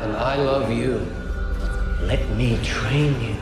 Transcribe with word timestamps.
And 0.00 0.16
I 0.16 0.36
love 0.36 0.70
you. 0.70 1.04
Let 2.02 2.28
me 2.36 2.58
train 2.62 3.20
you. 3.20 3.36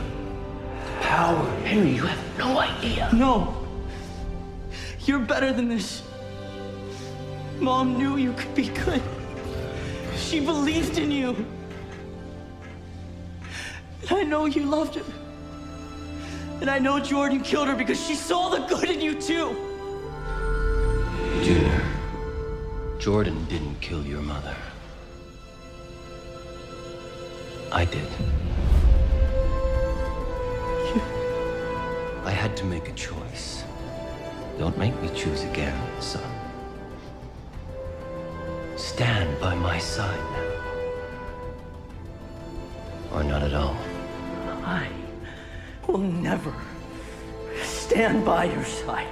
The 0.85 1.01
Power. 1.01 1.49
Henry, 1.61 1.91
you 1.91 2.03
have 2.03 2.37
no 2.37 2.57
idea. 2.57 3.09
No. 3.13 3.55
You're 5.05 5.19
better 5.19 5.53
than 5.53 5.69
this. 5.69 6.01
Mom 7.59 7.97
knew 7.97 8.17
you 8.17 8.33
could 8.33 8.53
be 8.55 8.69
good. 8.69 9.01
She 10.15 10.39
believed 10.39 10.97
in 10.97 11.11
you. 11.11 11.45
And 14.01 14.11
I 14.11 14.23
know 14.23 14.45
you 14.45 14.63
loved 14.63 14.95
her. 14.95 15.05
And 16.59 16.71
I 16.71 16.79
know 16.79 16.99
Jordan 16.99 17.41
killed 17.41 17.67
her 17.67 17.75
because 17.75 18.03
she 18.03 18.15
saw 18.15 18.49
the 18.49 18.65
good 18.65 18.89
in 18.89 18.99
you 18.99 19.13
too. 19.13 19.55
Junior, 21.43 21.83
Jordan 22.97 23.45
didn't 23.45 23.79
kill 23.79 24.03
your 24.03 24.21
mother. 24.21 24.55
I 27.71 27.85
did. 27.85 28.09
You. 30.95 31.01
I 32.23 32.31
had 32.31 32.55
to 32.57 32.65
make 32.65 32.87
a 32.89 32.93
choice. 32.93 33.63
Don't 34.57 34.77
make 34.77 34.99
me 35.01 35.09
choose 35.13 35.43
again, 35.43 35.77
son. 36.01 36.23
Stand 38.75 39.39
by 39.39 39.53
my 39.55 39.77
side 39.79 40.19
now. 40.31 40.47
Or 43.13 43.23
not 43.23 43.43
at 43.43 43.53
all. 43.53 43.77
I 44.63 44.87
will 45.87 45.97
never 45.97 46.53
stand 47.63 48.25
by 48.25 48.45
your 48.45 48.63
side. 48.63 49.07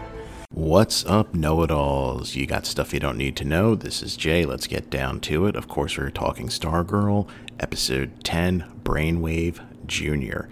What's 0.56 1.06
up, 1.06 1.34
know 1.34 1.64
it 1.64 1.70
alls? 1.70 2.36
You 2.36 2.46
got 2.46 2.66
stuff 2.66 2.94
you 2.94 3.00
don't 3.02 3.18
need 3.18 3.36
to 3.36 3.44
know. 3.44 3.76
This 3.76 4.02
is 4.02 4.16
Jay. 4.16 4.46
Let's 4.46 4.68
get 4.68 4.90
down 4.90 5.20
to 5.20 5.48
it. 5.48 5.58
Of 5.58 5.68
course, 5.68 5.98
we're 5.98 6.10
talking 6.10 6.48
Stargirl, 6.48 7.28
episode 7.60 8.24
10, 8.24 8.64
Brainwave 8.82 9.60
Jr. 9.86 10.48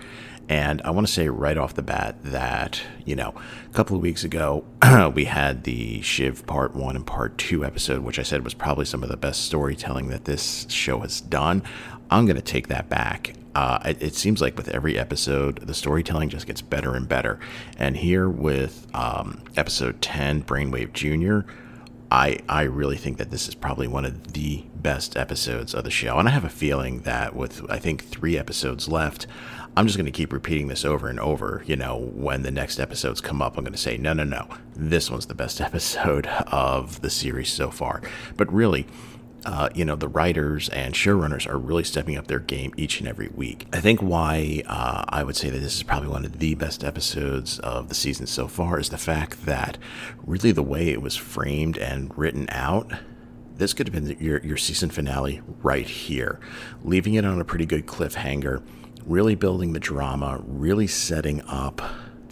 And 0.50 0.82
I 0.82 0.90
want 0.90 1.08
to 1.08 1.14
say 1.14 1.30
right 1.30 1.58
off 1.58 1.76
the 1.76 1.84
bat 1.84 2.18
that, 2.22 2.82
you 3.06 3.16
know, 3.16 3.34
a 3.66 3.74
couple 3.74 3.96
of 3.96 4.02
weeks 4.02 4.26
ago, 4.26 4.66
we 5.16 5.24
had 5.24 5.64
the 5.64 6.02
Shiv 6.02 6.46
Part 6.46 6.76
1 6.76 6.98
and 6.98 7.08
Part 7.08 7.38
2 7.38 7.64
episode, 7.64 8.04
which 8.04 8.20
I 8.20 8.24
said 8.24 8.44
was 8.44 8.54
probably 8.54 8.84
some 8.84 9.04
of 9.04 9.10
the 9.10 9.16
best 9.16 9.46
storytelling 9.46 10.10
that 10.10 10.26
this 10.26 10.68
show 10.70 11.00
has 11.00 11.22
done. 11.22 11.64
I'm 12.12 12.26
going 12.26 12.36
to 12.36 12.42
take 12.42 12.68
that 12.68 12.90
back. 12.90 13.36
Uh, 13.56 13.80
it, 13.86 14.02
it, 14.02 14.16
seems 14.16 14.42
like 14.42 14.58
with 14.58 14.68
every 14.70 14.98
episode, 14.98 15.60
the 15.60 15.74
storytelling 15.74 16.30
just 16.30 16.48
gets 16.48 16.62
better 16.62 16.96
and 16.96 17.08
better. 17.08 17.40
And 17.78 17.96
here 17.96 18.28
with 18.28 18.88
um, 18.96 19.44
episode 19.56 20.02
10, 20.02 20.44
Brainwave 20.44 20.94
Jr., 20.94 21.48
I, 22.14 22.38
I 22.48 22.64
really 22.64 22.98
think 22.98 23.18
that 23.18 23.32
this 23.32 23.48
is 23.48 23.56
probably 23.56 23.88
one 23.88 24.06
of 24.06 24.34
the 24.34 24.64
best 24.76 25.18
episodes 25.18 25.74
of 25.74 25.84
the 25.84 25.90
show. 25.90 26.20
And 26.20 26.28
I 26.28 26.32
have 26.32 26.46
a 26.46 26.50
feeling 26.50 27.02
that 27.02 27.36
with, 27.36 27.66
I 27.72 27.80
think, 27.80 28.04
three 28.04 28.38
episodes 28.38 28.88
left, 28.88 29.26
I'm 29.76 29.88
just 29.88 29.98
going 29.98 30.06
to 30.06 30.12
keep 30.12 30.32
repeating 30.32 30.68
this 30.68 30.86
over 30.86 31.08
and 31.08 31.20
over. 31.20 31.64
You 31.66 31.76
know, 31.76 31.98
when 32.14 32.44
the 32.44 32.52
next 32.52 32.80
episodes 32.80 33.20
come 33.20 33.42
up, 33.42 33.58
I'm 33.58 33.64
going 33.64 33.74
to 33.74 33.80
say, 33.80 33.98
no, 33.98 34.14
no, 34.14 34.24
no, 34.24 34.48
this 34.76 35.10
one's 35.10 35.26
the 35.26 35.34
best 35.34 35.60
episode 35.62 36.28
of 36.28 37.02
the 37.02 37.10
series 37.10 37.52
so 37.52 37.72
far. 37.72 38.02
But 38.38 38.54
really, 38.54 38.86
uh, 39.46 39.70
you 39.74 39.84
know, 39.84 39.96
the 39.96 40.08
writers 40.08 40.70
and 40.70 40.94
showrunners 40.94 41.48
are 41.48 41.58
really 41.58 41.84
stepping 41.84 42.18
up 42.18 42.28
their 42.28 42.40
game 42.40 42.74
each 42.78 43.00
and 43.00 43.08
every 43.08 43.30
week. 43.30 43.68
I 43.74 43.82
think 43.82 44.02
why 44.02 44.64
uh, 44.66 45.04
I 45.10 45.24
would 45.24 45.36
say 45.36 45.50
that 45.50 45.60
this 45.60 45.76
is 45.76 45.84
probably 45.84 46.10
one 46.10 46.26
of 46.26 46.40
the 46.40 46.56
best 46.56 46.84
episodes 46.84 47.60
of 47.60 47.90
the 47.90 47.96
season 47.96 48.26
so 48.28 48.48
far 48.48 48.80
is 48.80 48.90
the 48.90 48.98
fact 48.98 49.46
that 49.46 49.78
really 50.26 50.52
the 50.52 50.64
way 50.64 50.90
it 50.90 51.02
was 51.02 51.16
framed 51.16 51.78
and 51.78 52.16
written 52.18 52.48
out. 52.50 52.92
This 53.56 53.74
could 53.74 53.88
have 53.88 53.94
been 53.94 54.18
your, 54.20 54.40
your 54.40 54.58
season 54.58 54.90
finale 54.90 55.42
right 55.62 55.88
here, 55.88 56.40
leaving 56.84 57.14
it 57.16 57.26
on 57.26 57.40
a 57.40 57.46
pretty 57.46 57.66
good 57.66 57.86
cliffhanger, 57.86 58.64
really 59.06 59.36
building 59.36 59.74
the 59.74 59.80
drama, 59.80 60.42
really 60.46 60.88
setting 60.88 61.42
up 61.42 61.82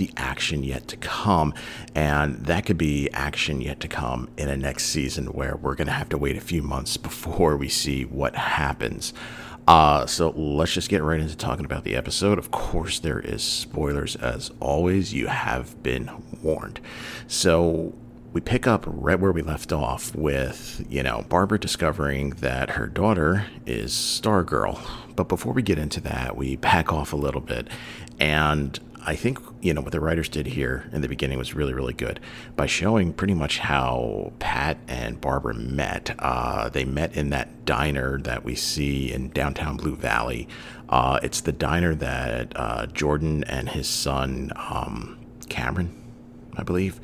the 0.01 0.09
action 0.17 0.63
yet 0.63 0.87
to 0.87 0.97
come. 0.97 1.53
And 1.93 2.43
that 2.47 2.65
could 2.65 2.77
be 2.77 3.07
action 3.11 3.61
yet 3.61 3.79
to 3.81 3.87
come 3.87 4.29
in 4.35 4.49
a 4.49 4.57
next 4.57 4.85
season 4.85 5.27
where 5.27 5.55
we're 5.55 5.75
going 5.75 5.85
to 5.87 5.93
have 5.93 6.09
to 6.09 6.17
wait 6.17 6.35
a 6.35 6.41
few 6.41 6.63
months 6.63 6.97
before 6.97 7.55
we 7.55 7.69
see 7.69 8.05
what 8.05 8.35
happens. 8.35 9.13
Uh, 9.67 10.07
so 10.07 10.31
let's 10.31 10.73
just 10.73 10.89
get 10.89 11.03
right 11.03 11.19
into 11.19 11.37
talking 11.37 11.65
about 11.65 11.83
the 11.83 11.95
episode. 11.95 12.39
Of 12.39 12.49
course, 12.49 12.97
there 12.97 13.19
is 13.19 13.43
spoilers 13.43 14.15
as 14.15 14.49
always. 14.59 15.13
You 15.13 15.27
have 15.27 15.83
been 15.83 16.09
warned. 16.41 16.79
So 17.27 17.93
we 18.33 18.41
pick 18.41 18.65
up 18.65 18.85
right 18.87 19.19
where 19.19 19.31
we 19.31 19.43
left 19.43 19.71
off 19.71 20.15
with, 20.15 20.83
you 20.89 21.03
know, 21.03 21.25
Barbara 21.29 21.59
discovering 21.59 22.31
that 22.37 22.71
her 22.71 22.87
daughter 22.87 23.45
is 23.67 23.91
Stargirl. 23.93 24.79
But 25.15 25.27
before 25.27 25.53
we 25.53 25.61
get 25.61 25.77
into 25.77 26.01
that, 26.01 26.35
we 26.35 26.55
back 26.55 26.91
off 26.91 27.13
a 27.13 27.17
little 27.17 27.41
bit 27.41 27.67
and 28.21 28.79
I 29.05 29.15
think 29.15 29.39
you 29.61 29.73
know 29.73 29.81
what 29.81 29.91
the 29.91 29.99
writers 29.99 30.29
did 30.29 30.45
here 30.45 30.89
in 30.91 31.01
the 31.01 31.07
beginning 31.07 31.37
was 31.37 31.55
really 31.55 31.73
really 31.73 31.93
good 31.93 32.19
by 32.55 32.67
showing 32.67 33.13
pretty 33.13 33.33
much 33.33 33.59
how 33.59 34.31
Pat 34.39 34.77
and 34.87 35.19
Barbara 35.19 35.55
met. 35.55 36.15
Uh, 36.19 36.69
they 36.69 36.85
met 36.85 37.15
in 37.15 37.29
that 37.31 37.65
diner 37.65 38.19
that 38.19 38.43
we 38.43 38.55
see 38.55 39.11
in 39.11 39.29
downtown 39.29 39.77
Blue 39.77 39.95
Valley. 39.95 40.47
Uh, 40.89 41.19
it's 41.23 41.41
the 41.41 41.51
diner 41.51 41.95
that 41.95 42.53
uh, 42.55 42.85
Jordan 42.87 43.43
and 43.45 43.69
his 43.69 43.87
son 43.87 44.51
um, 44.55 45.17
Cameron, 45.49 45.95
I 46.55 46.63
believe, 46.63 46.99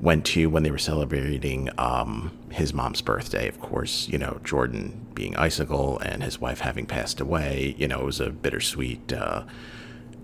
went 0.00 0.24
to 0.26 0.46
when 0.46 0.62
they 0.62 0.70
were 0.70 0.78
celebrating 0.78 1.70
um, 1.78 2.36
his 2.50 2.74
mom's 2.74 3.02
birthday. 3.02 3.46
Of 3.48 3.60
course, 3.60 4.08
you 4.08 4.18
know 4.18 4.40
Jordan 4.42 5.06
being 5.14 5.36
Icicle 5.36 5.98
and 6.00 6.22
his 6.22 6.40
wife 6.40 6.60
having 6.60 6.86
passed 6.86 7.20
away. 7.20 7.76
You 7.78 7.86
know 7.86 8.00
it 8.00 8.04
was 8.04 8.20
a 8.20 8.30
bittersweet 8.30 9.12
uh, 9.12 9.44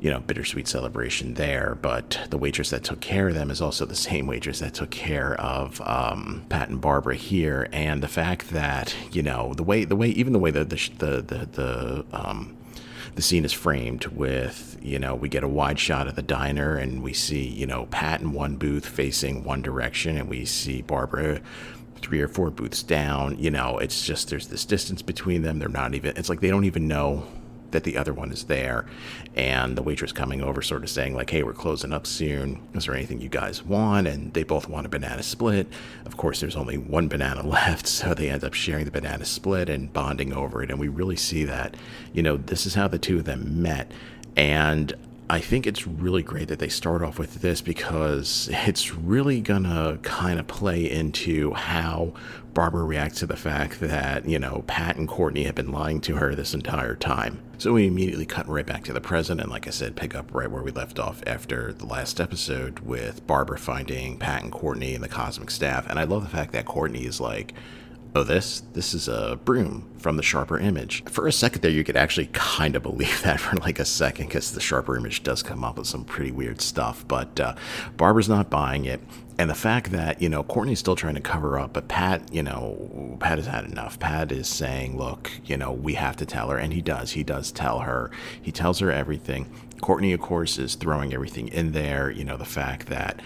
you 0.03 0.11
know, 0.11 0.19
bittersweet 0.19 0.67
celebration 0.67 1.35
there. 1.35 1.79
But 1.81 2.27
the 2.31 2.37
waitress 2.37 2.71
that 2.71 2.83
took 2.83 3.01
care 3.01 3.29
of 3.29 3.35
them 3.35 3.53
is 3.53 3.63
also 3.63 3.87
the 3.87 3.95
same 4.11 4.27
waitress 4.27 4.59
that 4.59 4.75
took 4.75 4.91
care 4.91 5.41
of 5.41 5.81
um, 5.83 6.45
Pat 6.49 6.69
and 6.69 6.81
Barbara 6.81 7.15
here. 7.15 7.69
And 7.73 8.03
the 8.03 8.09
fact 8.09 8.51
that 8.51 8.95
you 9.13 9.23
know 9.23 9.55
the 9.55 9.63
way 9.63 9.85
the 9.85 9.97
way 9.97 10.09
even 10.09 10.33
the 10.33 10.41
way 10.41 10.51
that 10.51 10.71
the 10.71 10.91
the 10.99 11.23
the, 11.23 11.47
the 11.53 12.05
um, 12.13 12.57
the 13.15 13.23
scene 13.23 13.45
is 13.45 13.53
framed 13.53 14.07
with 14.07 14.77
you 14.83 14.99
know 14.99 15.15
we 15.15 15.29
get 15.29 15.45
a 15.45 15.49
wide 15.49 15.79
shot 15.79 16.09
of 16.09 16.17
the 16.17 16.23
diner 16.23 16.77
and 16.77 17.03
we 17.03 17.13
see 17.13 17.47
you 17.47 17.67
know 17.67 17.87
Pat 17.87 18.21
in 18.21 18.33
one 18.33 18.57
booth 18.57 18.87
facing 18.87 19.45
one 19.45 19.63
direction 19.63 20.17
and 20.17 20.29
we 20.29 20.45
see 20.45 20.83
Barbara 20.83 21.41
three 22.01 22.21
or 22.21 22.27
four 22.27 22.51
booths 22.51 22.83
down 22.83 23.39
you 23.39 23.51
know 23.51 23.79
it's 23.79 24.05
just 24.05 24.31
there's 24.31 24.49
this 24.49 24.65
distance 24.65 25.03
between 25.03 25.43
them 25.43 25.61
they're 25.61 25.69
not 25.69 25.95
even 25.95 26.17
it's 26.17 26.29
like 26.29 26.41
they 26.41 26.49
don't 26.49 26.65
even 26.65 26.89
know 26.89 27.25
that 27.73 27.85
the 27.85 27.97
other 27.97 28.13
one 28.13 28.33
is 28.33 28.45
there. 28.45 28.87
And 29.35 29.77
the 29.77 29.83
waitress 29.83 30.13
coming 30.13 30.43
over 30.43 30.63
sort 30.63 30.83
of 30.83 30.91
saying 30.91 31.15
like 31.15 31.31
hey 31.31 31.43
we're 31.43 31.53
closing 31.53 31.93
up 31.93 32.07
soon. 32.07 32.61
Is 32.75 32.87
there 32.87 32.95
anything 32.95 33.21
you 33.21 33.29
guys 33.29 33.63
want? 33.63 34.07
And 34.07 34.33
they 34.33 34.45
both 34.45 34.69
want 34.69 34.87
a 34.87 34.89
banana 34.89 35.23
split. 35.23 35.67
Of 36.07 36.17
course 36.17 36.41
there's 36.41 36.57
only 36.57 36.79
one 36.79 37.09
banana 37.09 37.47
left 37.47 37.87
so 37.87 38.15
they 38.15 38.31
end 38.31 38.45
up 38.45 38.55
sharing 38.55 38.85
the 38.85 38.91
banana 38.91 39.25
split 39.25 39.69
and 39.69 39.93
bonding 39.93 40.33
over 40.33 40.63
it. 40.63 40.71
And 40.71 40.79
we 40.79 40.89
really 40.89 41.17
see 41.17 41.45
that 41.45 41.77
you 42.13 42.23
know 42.23 42.37
this 42.37 42.67
is 42.67 42.75
how 42.75 42.89
the 42.89 42.99
two 42.99 43.19
of 43.19 43.25
them 43.25 43.63
met. 43.63 43.91
And 44.37 44.95
I 45.31 45.41
think 45.41 45.67
it's 45.67 45.87
really 45.87 46.23
great 46.23 46.49
that 46.49 46.59
they 46.59 46.69
start 46.69 47.03
off 47.03 47.19
with 47.19 47.37
this 47.37 47.63
because 47.63 48.51
it's 48.53 48.93
really 48.95 49.41
gonna 49.41 49.99
kind 50.03 50.39
of 50.39 50.47
play 50.47 50.91
into 50.91 51.55
how 51.55 52.13
Barbara 52.53 52.85
reacts 52.85 53.21
to 53.21 53.27
the 53.27 53.37
fact 53.37 53.81
that, 53.81 54.29
you 54.29 54.39
know, 54.39 54.63
Pat 54.67 54.97
and 54.97 55.09
Courtney 55.09 55.45
have 55.45 55.55
been 55.55 55.73
lying 55.73 56.03
to 56.03 56.17
her 56.17 56.35
this 56.35 56.53
entire 56.53 56.95
time. 56.95 57.39
So 57.57 57.73
we 57.73 57.87
immediately 57.87 58.27
cut 58.27 58.47
right 58.47 58.67
back 58.67 58.85
to 58.85 58.93
the 58.93 59.01
present, 59.01 59.41
and 59.41 59.51
like 59.51 59.67
I 59.67 59.71
said, 59.71 59.97
pick 59.97 60.15
up 60.15 60.35
right 60.35 60.51
where 60.51 60.63
we 60.63 60.71
left 60.71 60.99
off 60.99 61.23
after 61.27 61.73
the 61.73 61.87
last 61.87 62.21
episode 62.21 62.81
with 62.81 63.27
Barbara 63.27 63.59
finding 63.59 64.19
Pat 64.19 64.43
and 64.43 64.53
Courtney 64.53 64.95
and 64.95 65.03
the 65.03 65.09
cosmic 65.09 65.51
staff. 65.51 65.89
And 65.89 65.99
I 65.99 66.05
love 66.05 66.25
the 66.25 66.29
fact 66.29 66.53
that 66.53 66.67
Courtney 66.67 67.07
is 67.07 67.21
like, 67.21 67.55
oh, 68.15 68.23
this 68.23 68.63
this 68.73 68.95
is 68.95 69.09
a 69.09 69.39
broom 69.45 69.89
from 69.99 70.17
the 70.17 70.23
sharper 70.23 70.59
image. 70.59 71.05
For 71.05 71.27
a 71.27 71.33
second 71.33 71.63
there, 71.63 71.71
you 71.71 71.85
could 71.85 71.97
actually 71.97 72.29
kind 72.33 72.77
of 72.77 72.83
believe 72.83 73.23
that 73.25 73.41
for 73.41 73.57
like 73.57 73.79
a 73.79 73.85
second 73.85 74.27
because 74.27 74.53
the 74.53 74.61
sharper 74.61 74.97
image 74.97 75.23
does 75.23 75.43
come 75.43 75.65
up 75.65 75.79
with 75.79 75.87
some 75.87 76.05
pretty 76.05 76.33
weird 76.33 76.61
stuff. 76.61 77.07
But 77.07 77.39
uh, 77.41 77.55
Barbara's 77.97 78.29
not 78.29 78.51
buying 78.51 78.85
it. 78.85 79.01
And 79.39 79.49
the 79.49 79.55
fact 79.55 79.91
that, 79.93 80.21
you 80.21 80.29
know, 80.29 80.43
Courtney's 80.43 80.79
still 80.79 80.95
trying 80.95 81.15
to 81.15 81.21
cover 81.21 81.59
up, 81.59 81.73
but 81.73 81.89
Pat, 81.89 82.33
you 82.33 82.43
know, 82.43 83.17
Pat 83.19 83.39
has 83.39 83.47
had 83.47 83.65
enough. 83.65 83.99
Pat 83.99 84.31
is 84.31 84.47
saying, 84.47 84.99
look, 84.99 85.31
you 85.45 85.57
know, 85.57 85.73
we 85.73 85.95
have 85.95 86.17
to 86.17 86.27
tell 86.27 86.51
her. 86.51 86.59
And 86.59 86.73
he 86.73 86.83
does. 86.83 87.13
He 87.13 87.25
does 87.25 87.51
tell 87.51 87.81
her. 87.81 88.11
He 88.41 88.53
tells 88.53 88.79
her 88.81 88.93
everything. 88.93 89.51
Courtney, 89.81 90.13
of 90.13 90.21
course, 90.21 90.59
is 90.59 90.75
throwing 90.75 91.13
everything 91.13 91.49
in 91.49 91.73
there. 91.73 92.11
You 92.11 92.25
know, 92.25 92.37
the 92.37 92.45
fact 92.45 92.87
that 92.89 93.21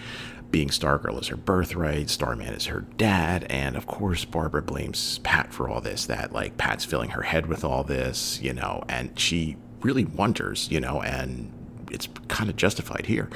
being 0.51 0.69
Stargirl 0.69 1.21
is 1.21 1.27
her 1.27 1.35
birthright, 1.35 2.09
Starman 2.09 2.53
is 2.53 2.65
her 2.67 2.81
dad, 2.97 3.45
and 3.49 3.75
of 3.75 3.85
course, 3.85 4.25
Barbara 4.25 4.61
blames 4.61 5.19
Pat 5.19 5.53
for 5.53 5.69
all 5.69 5.81
this. 5.81 6.05
That, 6.05 6.31
like, 6.31 6.57
Pat's 6.57 6.85
filling 6.85 7.11
her 7.11 7.23
head 7.23 7.47
with 7.47 7.63
all 7.63 7.83
this, 7.83 8.39
you 8.41 8.53
know, 8.53 8.83
and 8.87 9.17
she 9.19 9.57
really 9.81 10.05
wonders, 10.05 10.69
you 10.71 10.79
know, 10.79 11.01
and 11.01 11.51
it's 11.91 12.07
kind 12.27 12.49
of 12.49 12.55
justified 12.55 13.05
here. 13.05 13.29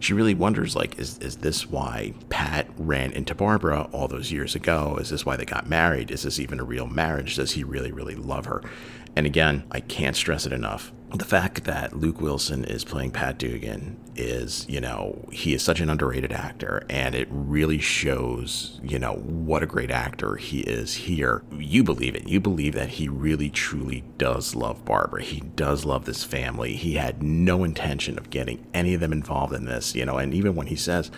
She 0.00 0.14
really 0.14 0.34
wonders, 0.34 0.74
like, 0.74 0.98
is, 0.98 1.18
is 1.18 1.36
this 1.36 1.70
why 1.70 2.14
Pat 2.28 2.68
ran 2.76 3.12
into 3.12 3.34
Barbara 3.34 3.88
all 3.92 4.08
those 4.08 4.32
years 4.32 4.54
ago? 4.54 4.96
Is 5.00 5.10
this 5.10 5.24
why 5.24 5.36
they 5.36 5.44
got 5.44 5.68
married? 5.68 6.10
Is 6.10 6.22
this 6.24 6.40
even 6.40 6.58
a 6.58 6.64
real 6.64 6.88
marriage? 6.88 7.36
Does 7.36 7.52
he 7.52 7.62
really, 7.62 7.92
really 7.92 8.16
love 8.16 8.46
her? 8.46 8.62
And 9.14 9.26
again, 9.26 9.62
I 9.70 9.80
can't 9.80 10.16
stress 10.16 10.44
it 10.44 10.52
enough 10.52 10.92
the 11.14 11.24
fact 11.24 11.64
that 11.64 11.96
Luke 11.96 12.20
Wilson 12.20 12.64
is 12.64 12.84
playing 12.84 13.10
Pat 13.10 13.38
Dugan 13.38 13.98
is, 14.16 14.66
you 14.68 14.80
know, 14.80 15.28
he 15.30 15.54
is 15.54 15.62
such 15.62 15.80
an 15.80 15.90
underrated 15.90 16.32
actor, 16.32 16.84
and 16.88 17.14
it 17.14 17.28
really 17.30 17.78
shows, 17.78 18.80
you 18.82 18.98
know, 18.98 19.14
what 19.14 19.62
a 19.62 19.66
great 19.66 19.90
actor 19.90 20.36
he 20.36 20.60
is 20.60 20.94
here. 20.94 21.42
You 21.52 21.84
believe 21.84 22.14
it. 22.14 22.28
You 22.28 22.40
believe 22.40 22.74
that 22.74 22.90
he 22.90 23.08
really, 23.08 23.50
truly 23.50 24.04
does 24.16 24.54
love 24.54 24.84
Barbara. 24.84 25.22
He 25.22 25.40
does 25.40 25.84
love 25.84 26.04
this 26.04 26.24
family. 26.24 26.74
He 26.74 26.94
had 26.94 27.22
no 27.22 27.64
intention 27.64 28.18
of 28.18 28.30
getting 28.30 28.66
any 28.72 28.94
of 28.94 29.00
them 29.00 29.12
involved 29.12 29.54
in 29.54 29.64
this, 29.64 29.94
you 29.94 30.06
know, 30.06 30.18
and 30.18 30.32
even 30.32 30.54
when 30.54 30.66
he 30.66 30.76
says, 30.76 31.10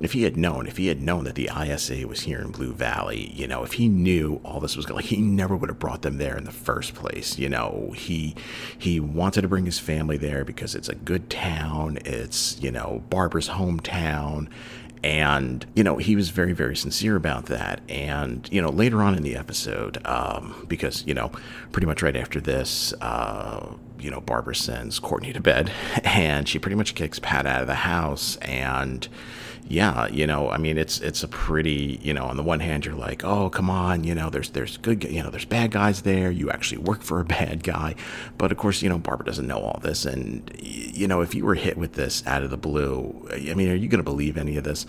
if 0.00 0.12
he 0.12 0.24
had 0.24 0.36
known, 0.36 0.66
if 0.66 0.76
he 0.76 0.88
had 0.88 1.00
known 1.00 1.24
that 1.24 1.34
the 1.36 1.48
ISA 1.56 2.06
was 2.06 2.20
here 2.20 2.40
in 2.40 2.50
Blue 2.50 2.72
Valley, 2.72 3.30
you 3.34 3.46
know, 3.46 3.62
if 3.62 3.74
he 3.74 3.88
knew 3.88 4.40
all 4.44 4.60
this 4.60 4.76
was 4.76 4.86
going, 4.86 4.96
like, 4.96 5.04
he 5.06 5.18
never 5.18 5.56
would 5.56 5.70
have 5.70 5.78
brought 5.78 6.02
them 6.02 6.18
there 6.18 6.36
in 6.36 6.44
the 6.44 6.52
first 6.52 6.94
place. 6.94 7.38
You 7.38 7.48
know, 7.48 7.92
he 7.96 8.34
he 8.76 8.98
wanted 8.98 9.42
to 9.42 9.48
bring 9.48 9.66
his 9.66 9.78
family 9.78 10.16
there 10.16 10.44
because 10.44 10.74
it's 10.74 10.88
a 10.88 10.94
good 10.94 11.30
town. 11.30 11.98
It's 12.04 12.58
you 12.60 12.70
know 12.70 13.04
Barbara's 13.08 13.50
hometown, 13.50 14.48
and 15.04 15.66
you 15.74 15.84
know 15.84 15.98
he 15.98 16.16
was 16.16 16.30
very 16.30 16.54
very 16.54 16.74
sincere 16.74 17.14
about 17.14 17.46
that 17.46 17.82
and 17.90 18.48
you 18.50 18.62
know 18.62 18.70
later 18.70 19.02
on 19.02 19.14
in 19.14 19.22
the 19.22 19.36
episode 19.36 20.04
um, 20.06 20.64
because 20.66 21.06
you 21.06 21.12
know 21.12 21.30
pretty 21.72 21.86
much 21.86 22.02
right 22.02 22.16
after 22.16 22.40
this 22.40 22.94
uh, 23.02 23.66
you 23.98 24.10
know 24.10 24.20
barbara 24.20 24.54
sends 24.54 24.98
courtney 24.98 25.32
to 25.32 25.40
bed 25.40 25.72
and 26.04 26.48
she 26.48 26.58
pretty 26.58 26.76
much 26.76 26.94
kicks 26.94 27.18
pat 27.18 27.46
out 27.46 27.60
of 27.60 27.66
the 27.66 27.74
house 27.74 28.36
and 28.38 29.08
yeah, 29.66 30.08
you 30.08 30.26
know, 30.26 30.50
I 30.50 30.58
mean, 30.58 30.76
it's 30.76 31.00
it's 31.00 31.22
a 31.22 31.28
pretty, 31.28 31.98
you 32.02 32.12
know, 32.12 32.26
on 32.26 32.36
the 32.36 32.42
one 32.42 32.60
hand, 32.60 32.84
you're 32.84 32.94
like, 32.94 33.24
oh, 33.24 33.48
come 33.48 33.70
on, 33.70 34.04
you 34.04 34.14
know, 34.14 34.28
there's 34.28 34.50
there's 34.50 34.76
good, 34.76 35.04
you 35.04 35.22
know, 35.22 35.30
there's 35.30 35.46
bad 35.46 35.70
guys 35.70 36.02
there. 36.02 36.30
You 36.30 36.50
actually 36.50 36.78
work 36.78 37.02
for 37.02 37.20
a 37.20 37.24
bad 37.38 37.62
guy, 37.62 37.94
but 38.36 38.52
of 38.52 38.58
course, 38.58 38.82
you 38.82 38.88
know, 38.90 38.98
Barbara 38.98 39.24
doesn't 39.24 39.46
know 39.46 39.58
all 39.58 39.80
this, 39.82 40.04
and 40.04 40.50
you 40.60 41.08
know, 41.08 41.22
if 41.22 41.34
you 41.34 41.44
were 41.46 41.54
hit 41.54 41.78
with 41.78 41.94
this 41.94 42.26
out 42.26 42.42
of 42.42 42.50
the 42.50 42.58
blue, 42.58 43.26
I 43.32 43.54
mean, 43.54 43.70
are 43.70 43.74
you 43.74 43.88
going 43.88 43.98
to 43.98 44.04
believe 44.04 44.36
any 44.36 44.56
of 44.56 44.64
this? 44.64 44.86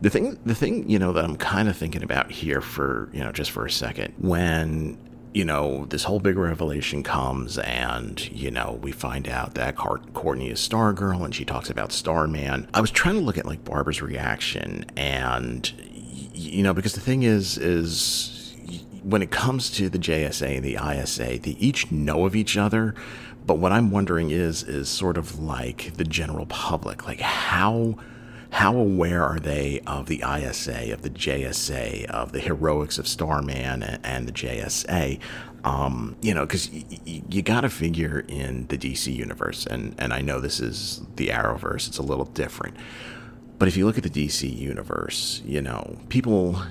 The 0.00 0.10
thing, 0.10 0.38
the 0.44 0.54
thing, 0.54 0.88
you 0.88 0.98
know, 0.98 1.12
that 1.12 1.24
I'm 1.24 1.36
kind 1.36 1.68
of 1.68 1.76
thinking 1.76 2.02
about 2.02 2.30
here 2.30 2.60
for, 2.60 3.08
you 3.12 3.20
know, 3.20 3.32
just 3.32 3.50
for 3.50 3.64
a 3.64 3.70
second, 3.70 4.14
when 4.18 4.98
you 5.36 5.44
know, 5.44 5.84
this 5.90 6.04
whole 6.04 6.18
big 6.18 6.38
revelation 6.38 7.02
comes, 7.02 7.58
and, 7.58 8.26
you 8.32 8.50
know, 8.50 8.78
we 8.80 8.90
find 8.90 9.28
out 9.28 9.52
that 9.52 9.76
Courtney 9.76 10.48
is 10.48 10.66
Stargirl 10.66 11.26
and 11.26 11.34
she 11.34 11.44
talks 11.44 11.68
about 11.68 11.92
Starman. 11.92 12.66
I 12.72 12.80
was 12.80 12.90
trying 12.90 13.16
to 13.16 13.20
look 13.20 13.36
at, 13.36 13.44
like, 13.44 13.62
Barbara's 13.62 14.00
reaction, 14.00 14.86
and, 14.96 15.70
you 16.32 16.62
know, 16.62 16.72
because 16.72 16.94
the 16.94 17.02
thing 17.02 17.22
is, 17.22 17.58
is 17.58 18.54
when 19.02 19.20
it 19.20 19.30
comes 19.30 19.68
to 19.72 19.90
the 19.90 19.98
JSA 19.98 20.56
and 20.56 20.64
the 20.64 20.78
ISA, 20.82 21.38
they 21.38 21.56
each 21.58 21.92
know 21.92 22.24
of 22.24 22.34
each 22.34 22.56
other. 22.56 22.94
But 23.44 23.58
what 23.58 23.72
I'm 23.72 23.90
wondering 23.90 24.30
is, 24.30 24.62
is 24.62 24.88
sort 24.88 25.18
of 25.18 25.38
like 25.38 25.98
the 25.98 26.04
general 26.04 26.46
public, 26.46 27.06
like 27.06 27.20
how 27.20 27.98
how 28.56 28.74
aware 28.74 29.22
are 29.22 29.38
they 29.38 29.80
of 29.86 30.06
the 30.06 30.24
ISA, 30.26 30.90
of 30.90 31.02
the 31.02 31.10
JSA, 31.10 32.06
of 32.06 32.32
the 32.32 32.40
heroics 32.40 32.96
of 32.96 33.06
Starman 33.06 33.82
and, 33.82 34.26
the 34.26 34.32
JSA? 34.32 35.20
Um, 35.62 36.16
you 36.22 36.32
know, 36.32 36.46
because 36.46 36.70
y- 36.70 36.82
y- 37.06 37.22
you 37.28 37.42
got 37.42 37.60
to 37.60 37.68
figure 37.68 38.24
in 38.26 38.66
the 38.68 38.78
DC 38.78 39.14
universe, 39.14 39.66
and, 39.66 39.94
and 39.98 40.14
I 40.14 40.22
know 40.22 40.40
this 40.40 40.58
is 40.58 41.02
the 41.16 41.28
Arrowverse, 41.28 41.86
it's 41.86 41.98
a 41.98 42.02
little 42.02 42.24
different. 42.24 42.78
But 43.58 43.68
if 43.68 43.76
you 43.76 43.84
look 43.84 43.98
at 43.98 44.04
the 44.04 44.26
DC 44.26 44.50
universe, 44.50 45.42
you 45.44 45.60
know, 45.60 45.98
people 46.08 46.62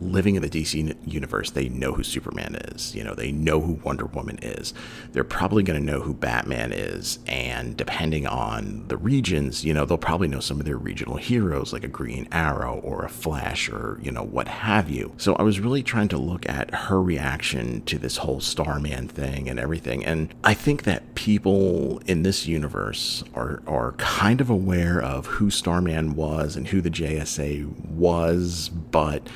living 0.00 0.34
in 0.34 0.42
the 0.42 0.48
DC 0.48 0.96
universe, 1.06 1.50
they 1.50 1.68
know 1.68 1.92
who 1.92 2.02
Superman 2.02 2.54
is. 2.54 2.94
You 2.94 3.04
know, 3.04 3.14
they 3.14 3.30
know 3.30 3.60
who 3.60 3.74
Wonder 3.74 4.06
Woman 4.06 4.38
is. 4.42 4.72
They're 5.12 5.24
probably 5.24 5.62
going 5.62 5.78
to 5.78 5.92
know 5.92 6.00
who 6.00 6.14
Batman 6.14 6.72
is. 6.72 7.18
And 7.26 7.76
depending 7.76 8.26
on 8.26 8.88
the 8.88 8.96
regions, 8.96 9.64
you 9.64 9.74
know, 9.74 9.84
they'll 9.84 9.98
probably 9.98 10.28
know 10.28 10.40
some 10.40 10.58
of 10.58 10.66
their 10.66 10.78
regional 10.78 11.16
heroes 11.16 11.72
like 11.72 11.84
a 11.84 11.88
Green 11.88 12.28
Arrow 12.32 12.80
or 12.82 13.04
a 13.04 13.08
Flash 13.08 13.68
or, 13.68 13.98
you 14.02 14.10
know, 14.10 14.22
what 14.22 14.48
have 14.48 14.88
you. 14.88 15.12
So 15.18 15.34
I 15.34 15.42
was 15.42 15.60
really 15.60 15.82
trying 15.82 16.08
to 16.08 16.18
look 16.18 16.48
at 16.48 16.74
her 16.74 17.02
reaction 17.02 17.82
to 17.82 17.98
this 17.98 18.18
whole 18.18 18.40
Starman 18.40 19.08
thing 19.08 19.48
and 19.48 19.60
everything. 19.60 20.04
And 20.04 20.34
I 20.42 20.54
think 20.54 20.84
that 20.84 21.14
people 21.14 22.00
in 22.06 22.22
this 22.22 22.46
universe 22.46 23.22
are, 23.34 23.62
are 23.66 23.92
kind 23.92 24.40
of 24.40 24.48
aware 24.48 25.00
of 25.00 25.26
who 25.26 25.50
Starman 25.50 26.14
was 26.14 26.56
and 26.56 26.68
who 26.68 26.80
the 26.80 26.90
JSA 26.90 27.66
was, 27.90 28.70
but 28.70 29.28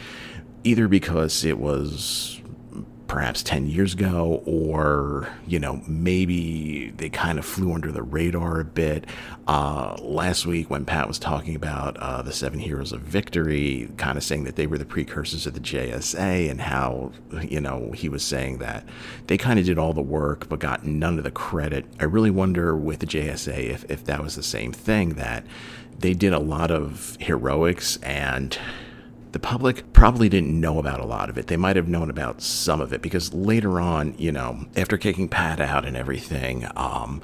either 0.65 0.89
because 0.89 1.45
it 1.45 1.59
was 1.59 2.41
perhaps 3.07 3.43
10 3.43 3.67
years 3.67 3.95
ago, 3.95 4.43
or, 4.47 5.29
you 5.47 5.59
know, 5.59 5.81
maybe 5.87 6.91
they 6.97 7.09
kind 7.09 7.39
of 7.39 7.45
flew 7.45 7.73
under 7.73 7.93
the 7.93 8.03
radar 8.03 8.59
a 8.61 8.65
bit. 8.65 9.07
Uh, 9.47 9.95
last 10.01 10.47
week, 10.47 10.71
when 10.71 10.85
Pat 10.85 11.07
was 11.07 11.19
talking 11.19 11.55
about 11.55 11.97
uh, 11.99 12.23
the 12.23 12.33
Seven 12.33 12.59
Heroes 12.59 12.93
of 12.93 13.03
Victory, 13.03 13.89
kind 13.99 14.17
of 14.17 14.25
saying 14.25 14.45
that 14.45 14.57
they 14.57 14.67
were 14.67 14.79
the 14.79 14.87
precursors 14.87 15.47
of 15.47 15.55
the 15.55 15.61
JSA, 15.61 16.51
and 16.51 16.63
how, 16.63 17.13
you 17.43 17.61
know, 17.61 17.93
he 17.93 18.09
was 18.09 18.25
saying 18.25 18.59
that 18.59 18.85
they 19.27 19.37
kind 19.37 19.59
of 19.59 19.67
did 19.67 19.79
all 19.79 19.93
the 19.93 20.03
work 20.03 20.49
but 20.49 20.59
got 20.59 20.85
none 20.85 21.19
of 21.19 21.25
the 21.25 21.31
credit. 21.31 21.85
I 22.01 22.05
really 22.05 22.31
wonder 22.31 22.75
with 22.75 23.01
the 23.01 23.07
JSA 23.07 23.71
if, 23.71 23.85
if 23.91 24.05
that 24.07 24.23
was 24.23 24.35
the 24.35 24.43
same 24.43 24.73
thing, 24.73 25.11
that 25.11 25.45
they 25.99 26.15
did 26.15 26.33
a 26.33 26.41
lot 26.41 26.71
of 26.71 27.17
heroics 27.21 27.97
and 27.99 28.59
the 29.35 29.41
public 29.41 29.93
probably 29.93 30.29
didn't 30.29 30.61
know 30.61 30.79
about 30.79 31.01
a 31.01 31.05
lot 31.05 31.29
of 31.29 31.37
it. 31.37 31.49
They 31.49 31.57
might 31.57 31.75
have 31.75 31.89
known 31.89 32.09
about 32.09 32.41
some 32.41 32.81
of 32.81 32.93
it 32.93 33.03
because 33.03 33.35
later 33.35 33.81
on, 33.81 34.15
you 34.17 34.31
know, 34.31 34.65
after 34.77 34.97
kicking 34.97 35.29
Pat 35.29 35.61
out 35.61 35.85
and 35.85 35.97
everything, 35.97 36.69
um, 36.77 37.21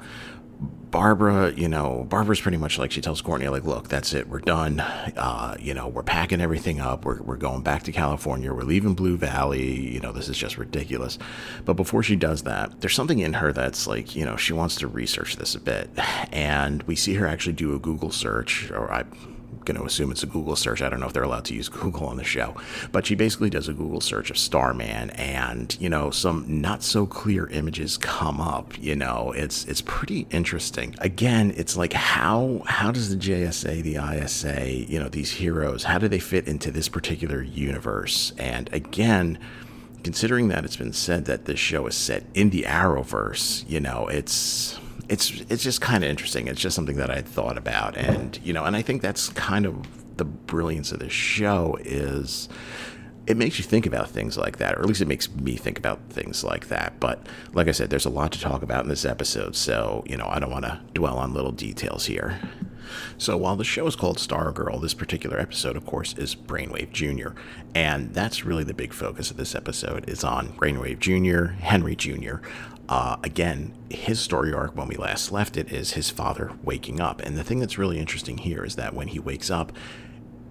Barbara, 0.59 1.53
you 1.53 1.69
know, 1.69 2.05
Barbara's 2.09 2.41
pretty 2.41 2.57
much 2.57 2.77
like 2.77 2.91
she 2.91 2.99
tells 2.99 3.21
Courtney, 3.21 3.47
like, 3.47 3.63
look, 3.63 3.87
that's 3.87 4.13
it, 4.13 4.27
we're 4.27 4.41
done. 4.41 4.81
Uh, 4.81 5.55
you 5.57 5.73
know, 5.73 5.87
we're 5.87 6.03
packing 6.03 6.41
everything 6.41 6.81
up. 6.81 7.05
We're, 7.05 7.21
we're 7.21 7.37
going 7.37 7.61
back 7.63 7.83
to 7.83 7.93
California. 7.93 8.53
We're 8.53 8.63
leaving 8.63 8.93
Blue 8.93 9.15
Valley. 9.15 9.79
You 9.79 10.01
know, 10.01 10.11
this 10.11 10.27
is 10.27 10.37
just 10.37 10.57
ridiculous. 10.57 11.17
But 11.63 11.75
before 11.75 12.03
she 12.03 12.17
does 12.17 12.43
that, 12.43 12.81
there's 12.81 12.93
something 12.93 13.19
in 13.19 13.31
her 13.35 13.53
that's 13.53 13.87
like, 13.87 14.17
you 14.17 14.25
know, 14.25 14.35
she 14.35 14.51
wants 14.51 14.75
to 14.75 14.87
research 14.87 15.37
this 15.37 15.55
a 15.55 15.61
bit. 15.61 15.89
And 16.33 16.83
we 16.83 16.97
see 16.97 17.13
her 17.13 17.25
actually 17.25 17.53
do 17.53 17.73
a 17.73 17.79
Google 17.79 18.11
search, 18.11 18.69
or 18.69 18.91
I 18.91 19.05
going 19.65 19.77
to 19.77 19.85
assume 19.85 20.11
it's 20.11 20.23
a 20.23 20.27
Google 20.27 20.55
search. 20.55 20.81
I 20.81 20.89
don't 20.89 20.99
know 20.99 21.07
if 21.07 21.13
they're 21.13 21.23
allowed 21.23 21.45
to 21.45 21.53
use 21.53 21.69
Google 21.81 22.07
on 22.07 22.17
the 22.17 22.23
show, 22.23 22.55
but 22.91 23.05
she 23.05 23.15
basically 23.15 23.49
does 23.49 23.67
a 23.67 23.73
Google 23.73 24.01
search 24.01 24.29
of 24.29 24.37
Starman, 24.37 25.11
and 25.11 25.75
you 25.79 25.89
know 25.89 26.11
some 26.11 26.45
not 26.47 26.83
so 26.83 27.05
clear 27.05 27.47
images 27.47 27.97
come 27.97 28.39
up. 28.39 28.77
You 28.79 28.95
know, 28.95 29.33
it's 29.35 29.65
it's 29.65 29.81
pretty 29.81 30.27
interesting. 30.31 30.95
Again, 30.99 31.53
it's 31.55 31.77
like 31.77 31.93
how 31.93 32.61
how 32.65 32.91
does 32.91 33.09
the 33.09 33.15
JSA, 33.15 33.83
the 33.83 34.23
ISA, 34.23 34.69
you 34.91 34.99
know, 34.99 35.09
these 35.09 35.31
heroes, 35.31 35.83
how 35.83 35.97
do 35.97 36.07
they 36.07 36.19
fit 36.19 36.47
into 36.47 36.71
this 36.71 36.89
particular 36.89 37.41
universe? 37.41 38.33
And 38.37 38.71
again 38.73 39.39
considering 40.03 40.47
that 40.47 40.65
it's 40.65 40.77
been 40.77 40.93
said 40.93 41.25
that 41.25 41.45
this 41.45 41.59
show 41.59 41.85
is 41.87 41.95
set 41.95 42.23
in 42.33 42.49
the 42.49 42.63
Arrowverse, 42.63 43.67
you 43.69 43.79
know, 43.79 44.07
it's 44.07 44.79
it's 45.11 45.41
it's 45.49 45.61
just 45.61 45.81
kind 45.81 46.05
of 46.05 46.09
interesting. 46.09 46.47
It's 46.47 46.61
just 46.61 46.73
something 46.73 46.95
that 46.95 47.11
I 47.11 47.21
thought 47.21 47.57
about, 47.57 47.97
and 47.97 48.39
you 48.43 48.53
know, 48.53 48.63
and 48.63 48.77
I 48.77 48.81
think 48.81 49.01
that's 49.01 49.27
kind 49.29 49.65
of 49.65 49.75
the 50.15 50.23
brilliance 50.23 50.93
of 50.93 50.99
this 50.99 51.11
show 51.11 51.77
is 51.81 52.47
it 53.31 53.37
makes 53.37 53.57
you 53.57 53.63
think 53.63 53.85
about 53.85 54.09
things 54.09 54.37
like 54.37 54.57
that, 54.57 54.75
or 54.75 54.81
at 54.81 54.85
least 54.85 54.99
it 54.99 55.07
makes 55.07 55.31
me 55.31 55.55
think 55.55 55.77
about 55.77 56.01
things 56.09 56.43
like 56.43 56.67
that. 56.67 56.99
But 56.99 57.25
like 57.53 57.69
I 57.69 57.71
said, 57.71 57.89
there's 57.89 58.05
a 58.05 58.09
lot 58.09 58.33
to 58.33 58.41
talk 58.41 58.61
about 58.61 58.83
in 58.83 58.89
this 58.89 59.05
episode, 59.05 59.55
so 59.55 60.03
you 60.05 60.17
know 60.17 60.27
I 60.27 60.37
don't 60.37 60.51
want 60.51 60.65
to 60.65 60.81
dwell 60.93 61.17
on 61.17 61.33
little 61.33 61.53
details 61.53 62.05
here. 62.07 62.39
So 63.17 63.37
while 63.37 63.55
the 63.55 63.63
show 63.63 63.87
is 63.87 63.95
called 63.95 64.17
Stargirl, 64.17 64.81
this 64.81 64.93
particular 64.93 65.39
episode, 65.39 65.77
of 65.77 65.85
course, 65.85 66.13
is 66.17 66.35
Brainwave 66.35 66.91
Jr., 66.91 67.29
and 67.73 68.13
that's 68.13 68.43
really 68.43 68.65
the 68.65 68.73
big 68.73 68.91
focus 68.91 69.31
of 69.31 69.37
this 69.37 69.55
episode 69.55 70.09
is 70.09 70.25
on 70.25 70.49
Brainwave 70.49 70.99
Jr., 70.99 71.53
Henry 71.53 71.95
Jr. 71.95 72.45
Uh, 72.89 73.15
again, 73.23 73.73
his 73.89 74.19
story 74.19 74.53
arc 74.53 74.75
when 74.75 74.89
we 74.89 74.95
last 74.95 75.31
left 75.31 75.55
it 75.55 75.71
is 75.71 75.93
his 75.93 76.09
father 76.09 76.51
waking 76.63 76.99
up, 76.99 77.21
and 77.21 77.37
the 77.37 77.45
thing 77.45 77.59
that's 77.59 77.77
really 77.77 77.97
interesting 77.97 78.39
here 78.39 78.65
is 78.65 78.75
that 78.75 78.93
when 78.93 79.07
he 79.07 79.19
wakes 79.19 79.49
up, 79.49 79.71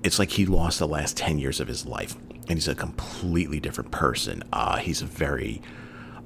it's 0.03 0.19
like 0.19 0.31
he 0.31 0.47
lost 0.47 0.79
the 0.79 0.89
last 0.89 1.19
10 1.19 1.39
years 1.39 1.61
of 1.61 1.69
his 1.69 1.85
life 1.85 2.17
and 2.51 2.59
he's 2.59 2.67
a 2.67 2.75
completely 2.75 3.61
different 3.61 3.93
person. 3.93 4.43
Uh, 4.53 4.79
he's 4.79 5.01
a 5.01 5.07
very, 5.07 5.63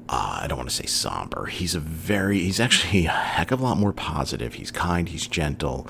uh, 0.09 0.39
I 0.41 0.47
don't 0.49 0.57
want 0.57 0.71
to 0.71 0.75
say 0.75 0.87
somber. 0.87 1.45
He's 1.45 1.75
a 1.75 1.81
very, 1.81 2.39
he's 2.39 2.61
actually 2.61 3.05
a 3.05 3.11
heck 3.11 3.51
of 3.51 3.61
a 3.61 3.63
lot 3.63 3.77
more 3.77 3.93
positive. 3.93 4.55
He's 4.55 4.71
kind, 4.71 5.07
he's 5.07 5.27
gentle. 5.27 5.87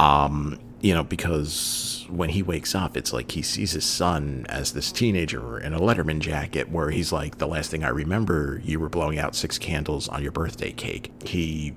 Um, 0.00 0.58
you 0.80 0.94
know, 0.94 1.04
because 1.04 2.06
when 2.08 2.30
he 2.30 2.42
wakes 2.42 2.74
up, 2.74 2.96
it's 2.96 3.12
like 3.12 3.32
he 3.32 3.42
sees 3.42 3.72
his 3.72 3.84
son 3.84 4.46
as 4.48 4.72
this 4.72 4.90
teenager 4.90 5.58
in 5.60 5.74
a 5.74 5.78
Letterman 5.78 6.20
jacket, 6.20 6.70
where 6.70 6.90
he's 6.90 7.12
like, 7.12 7.36
The 7.36 7.46
last 7.46 7.70
thing 7.70 7.84
I 7.84 7.88
remember, 7.88 8.62
you 8.64 8.80
were 8.80 8.88
blowing 8.88 9.18
out 9.18 9.34
six 9.34 9.58
candles 9.58 10.08
on 10.08 10.22
your 10.22 10.32
birthday 10.32 10.72
cake. 10.72 11.12
He, 11.26 11.74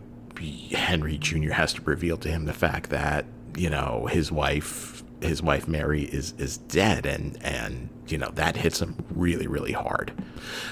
Henry 0.71 1.17
Jr., 1.17 1.51
has 1.51 1.73
to 1.73 1.81
reveal 1.81 2.15
to 2.17 2.29
him 2.29 2.45
the 2.45 2.53
fact 2.53 2.89
that, 2.89 3.25
you 3.57 3.69
know, 3.69 4.07
his 4.09 4.31
wife 4.31 4.96
his 5.21 5.41
wife 5.41 5.67
Mary 5.67 6.03
is 6.03 6.33
is 6.37 6.57
dead 6.57 7.05
and 7.05 7.37
and 7.43 7.89
you 8.07 8.17
know 8.17 8.31
that 8.31 8.57
hits 8.57 8.81
him 8.81 9.03
really 9.13 9.47
really 9.47 9.73
hard. 9.73 10.11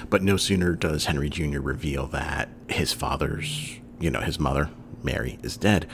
But 0.08 0.22
no 0.22 0.36
sooner 0.36 0.74
does 0.74 1.06
Henry 1.06 1.28
Jr. 1.28 1.60
reveal 1.60 2.06
that 2.08 2.48
his 2.68 2.92
father's 2.92 3.78
you 3.98 4.10
know 4.10 4.20
his 4.20 4.38
mother 4.38 4.70
Mary 5.02 5.38
is 5.42 5.56
dead. 5.56 5.86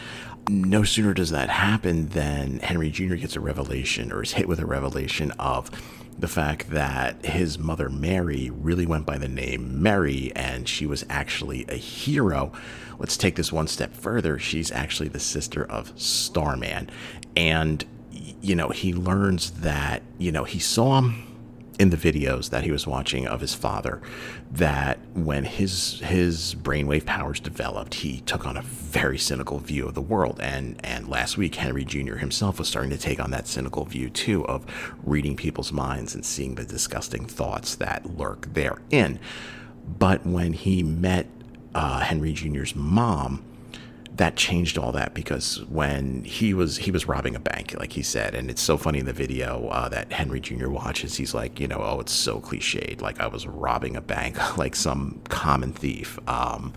No 0.48 0.82
sooner 0.82 1.14
does 1.14 1.30
that 1.30 1.48
happen 1.48 2.08
than 2.08 2.58
Henry 2.60 2.90
Jr. 2.90 3.14
gets 3.14 3.36
a 3.36 3.40
revelation 3.40 4.10
or 4.12 4.22
is 4.22 4.32
hit 4.32 4.48
with 4.48 4.58
a 4.58 4.66
revelation 4.66 5.30
of 5.32 5.70
the 6.18 6.28
fact 6.28 6.70
that 6.70 7.24
his 7.24 7.58
mother 7.58 7.88
Mary 7.88 8.50
really 8.50 8.86
went 8.86 9.06
by 9.06 9.18
the 9.18 9.28
name 9.28 9.82
Mary 9.82 10.32
and 10.34 10.68
she 10.68 10.84
was 10.84 11.04
actually 11.08 11.64
a 11.68 11.74
hero. 11.74 12.52
Let's 12.98 13.16
take 13.16 13.36
this 13.36 13.52
one 13.52 13.66
step 13.66 13.94
further. 13.94 14.38
She's 14.38 14.70
actually 14.70 15.08
the 15.08 15.20
sister 15.20 15.64
of 15.64 15.92
Starman. 15.96 16.90
And 17.34 17.84
you 18.42 18.56
know, 18.56 18.68
he 18.68 18.92
learns 18.92 19.52
that, 19.52 20.02
you 20.18 20.32
know, 20.32 20.44
he 20.44 20.58
saw 20.58 20.98
him 20.98 21.32
in 21.78 21.90
the 21.90 21.96
videos 21.96 22.50
that 22.50 22.64
he 22.64 22.70
was 22.70 22.86
watching 22.86 23.26
of 23.26 23.40
his 23.40 23.54
father 23.54 24.00
that 24.50 24.98
when 25.14 25.44
his 25.44 26.00
his 26.00 26.54
brainwave 26.54 27.06
powers 27.06 27.40
developed 27.40 27.94
he 27.94 28.20
took 28.20 28.46
on 28.46 28.58
a 28.58 28.62
very 28.62 29.16
cynical 29.16 29.58
view 29.58 29.88
of 29.88 29.94
the 29.94 30.00
world 30.00 30.38
and 30.40 30.78
and 30.84 31.08
last 31.08 31.38
week 31.38 31.54
Henry 31.54 31.84
Jr 31.84 32.16
himself 32.16 32.58
was 32.58 32.68
starting 32.68 32.90
to 32.90 32.98
take 32.98 33.18
on 33.18 33.30
that 33.30 33.48
cynical 33.48 33.86
view 33.86 34.10
too 34.10 34.46
of 34.46 34.66
reading 35.02 35.34
people's 35.34 35.72
minds 35.72 36.14
and 36.14 36.24
seeing 36.24 36.56
the 36.56 36.64
disgusting 36.64 37.24
thoughts 37.24 37.74
that 37.76 38.18
lurk 38.18 38.52
therein 38.52 39.18
but 39.98 40.26
when 40.26 40.52
he 40.52 40.82
met 40.82 41.26
uh, 41.74 42.00
Henry 42.00 42.34
Jr.'s 42.34 42.76
mom 42.76 43.42
that 44.16 44.36
changed 44.36 44.76
all 44.76 44.92
that 44.92 45.14
because 45.14 45.64
when 45.66 46.22
he 46.24 46.52
was 46.52 46.76
he 46.76 46.90
was 46.90 47.08
robbing 47.08 47.34
a 47.34 47.40
bank 47.40 47.74
like 47.78 47.92
he 47.92 48.02
said. 48.02 48.34
And 48.34 48.50
it's 48.50 48.60
so 48.60 48.76
funny 48.76 48.98
in 48.98 49.06
the 49.06 49.12
video 49.12 49.68
uh, 49.68 49.88
that 49.88 50.12
henry 50.12 50.40
jr 50.40 50.68
watches. 50.68 51.16
He's 51.16 51.34
like 51.34 51.58
you 51.58 51.68
know 51.68 51.80
oh 51.82 52.00
it's 52.00 52.12
so 52.12 52.40
cliched. 52.40 53.00
Like 53.00 53.20
i 53.20 53.26
was 53.26 53.46
robbing 53.46 53.96
a 53.96 54.02
bank 54.02 54.58
like 54.58 54.76
some 54.76 55.20
common 55.28 55.72
thief. 55.72 56.18
Um, 56.28 56.74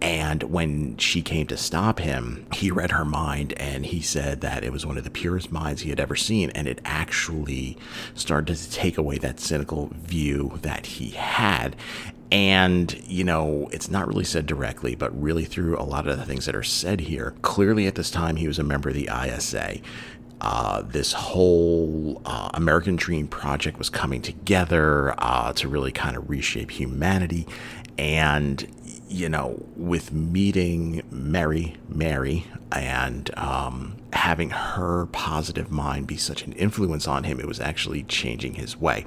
and 0.00 0.42
when 0.44 0.98
she 0.98 1.22
came 1.22 1.46
to 1.46 1.56
stop 1.56 2.00
him, 2.00 2.46
he 2.52 2.70
read 2.70 2.90
her 2.92 3.04
mind 3.04 3.54
and 3.54 3.86
he 3.86 4.02
said 4.02 4.42
that 4.42 4.62
it 4.62 4.72
was 4.72 4.84
one 4.84 4.98
of 4.98 5.04
the 5.04 5.10
purest 5.10 5.50
minds 5.50 5.82
he 5.82 5.90
had 5.90 6.00
ever 6.00 6.14
seen. 6.14 6.50
And 6.50 6.68
it 6.68 6.80
actually 6.84 7.78
started 8.14 8.56
to 8.56 8.70
take 8.70 8.98
away 8.98 9.18
that 9.18 9.40
cynical 9.40 9.90
view 9.94 10.58
that 10.62 10.86
he 10.86 11.10
had. 11.10 11.76
And, 12.30 13.00
you 13.06 13.24
know, 13.24 13.68
it's 13.72 13.88
not 13.88 14.06
really 14.08 14.24
said 14.24 14.46
directly, 14.46 14.94
but 14.94 15.18
really 15.20 15.44
through 15.44 15.78
a 15.78 15.84
lot 15.84 16.08
of 16.08 16.18
the 16.18 16.26
things 16.26 16.44
that 16.44 16.56
are 16.56 16.62
said 16.62 17.00
here. 17.00 17.34
Clearly, 17.42 17.86
at 17.86 17.94
this 17.94 18.10
time, 18.10 18.36
he 18.36 18.48
was 18.48 18.58
a 18.58 18.64
member 18.64 18.90
of 18.90 18.96
the 18.96 19.08
ISA. 19.08 19.78
Uh, 20.40 20.82
this 20.82 21.12
whole 21.14 22.20
uh, 22.26 22.50
American 22.52 22.96
Dream 22.96 23.28
project 23.28 23.78
was 23.78 23.88
coming 23.88 24.20
together 24.20 25.14
uh, 25.18 25.52
to 25.54 25.68
really 25.68 25.92
kind 25.92 26.16
of 26.16 26.28
reshape 26.28 26.72
humanity. 26.72 27.46
And, 27.96 28.66
you 29.08 29.28
know, 29.28 29.64
with 29.76 30.12
meeting 30.12 31.02
Mary, 31.10 31.76
Mary, 31.88 32.44
and 32.72 33.30
um, 33.38 33.96
having 34.12 34.50
her 34.50 35.06
positive 35.06 35.70
mind 35.70 36.06
be 36.06 36.16
such 36.16 36.42
an 36.42 36.52
influence 36.52 37.06
on 37.06 37.24
him, 37.24 37.38
it 37.38 37.46
was 37.46 37.60
actually 37.60 38.02
changing 38.04 38.54
his 38.54 38.76
way. 38.76 39.04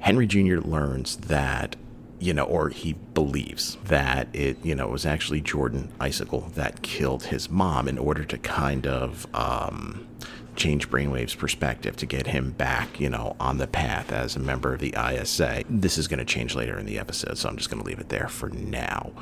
Henry 0.00 0.26
Jr. 0.26 0.58
learns 0.58 1.16
that 1.16 1.76
you 2.20 2.34
know, 2.34 2.44
or 2.44 2.68
he 2.68 2.92
believes 2.92 3.78
that 3.86 4.28
it, 4.34 4.62
you 4.62 4.74
know, 4.74 4.88
it 4.88 4.90
was 4.90 5.06
actually 5.06 5.40
Jordan 5.40 5.90
Icicle 5.98 6.52
that 6.54 6.82
killed 6.82 7.24
his 7.24 7.48
mom 7.48 7.88
in 7.88 7.96
order 7.96 8.24
to 8.24 8.36
kind 8.36 8.86
of 8.86 9.26
um, 9.34 10.06
change 10.60 10.90
Brainwave's 10.90 11.34
perspective 11.34 11.96
to 11.96 12.06
get 12.06 12.28
him 12.28 12.52
back, 12.52 13.00
you 13.00 13.10
know, 13.10 13.36
on 13.40 13.58
the 13.58 13.66
path 13.66 14.12
as 14.12 14.36
a 14.36 14.40
member 14.40 14.72
of 14.72 14.80
the 14.80 14.94
ISA. 14.96 15.64
This 15.68 15.98
is 15.98 16.06
going 16.06 16.18
to 16.18 16.24
change 16.24 16.54
later 16.54 16.78
in 16.78 16.86
the 16.86 16.98
episode, 16.98 17.38
so 17.38 17.48
I'm 17.48 17.56
just 17.56 17.70
going 17.70 17.82
to 17.82 17.86
leave 17.86 17.98
it 17.98 18.08
there 18.08 18.28
for 18.28 18.50
now. 18.50 19.12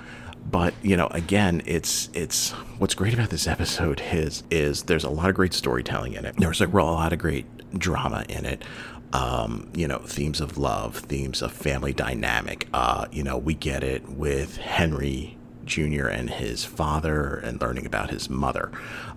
But 0.51 0.75
you 0.83 0.97
know, 0.97 1.09
again, 1.09 1.63
it's 1.67 2.09
it's 2.15 2.53
what's 2.79 2.95
great 2.95 3.13
about 3.15 3.31
this 3.31 3.47
episode 3.47 4.03
is 4.13 4.43
is 4.51 4.85
there's 4.85 5.05
a 5.05 5.11
lot 5.11 5.29
of 5.29 5.35
great 5.35 5.53
storytelling 5.53 6.15
in 6.15 6.25
it. 6.25 6.37
There's 6.39 6.61
a 6.61 6.67
lot 6.67 7.13
of 7.13 7.19
great 7.19 7.47
drama 7.79 8.25
in 8.29 8.47
it 8.47 8.65
um, 9.13 9.71
you 9.75 9.89
know, 9.89 9.99
themes 9.99 10.41
of 10.41 10.59
love, 10.59 10.97
themes 10.97 11.43
of 11.43 11.53
family 11.53 11.93
dynamic. 11.93 12.69
Uh, 12.73 13.07
you 13.11 13.23
know, 13.23 13.39
we 13.39 13.55
get 13.55 13.83
it 13.83 14.09
with 14.09 14.57
Henry 14.59 15.37
Jr. 15.65 16.09
and 16.09 16.31
his 16.31 16.65
father 16.65 17.37
and 17.37 17.61
learning 17.61 17.87
about 17.87 18.11
his 18.11 18.29
mother. 18.29 18.71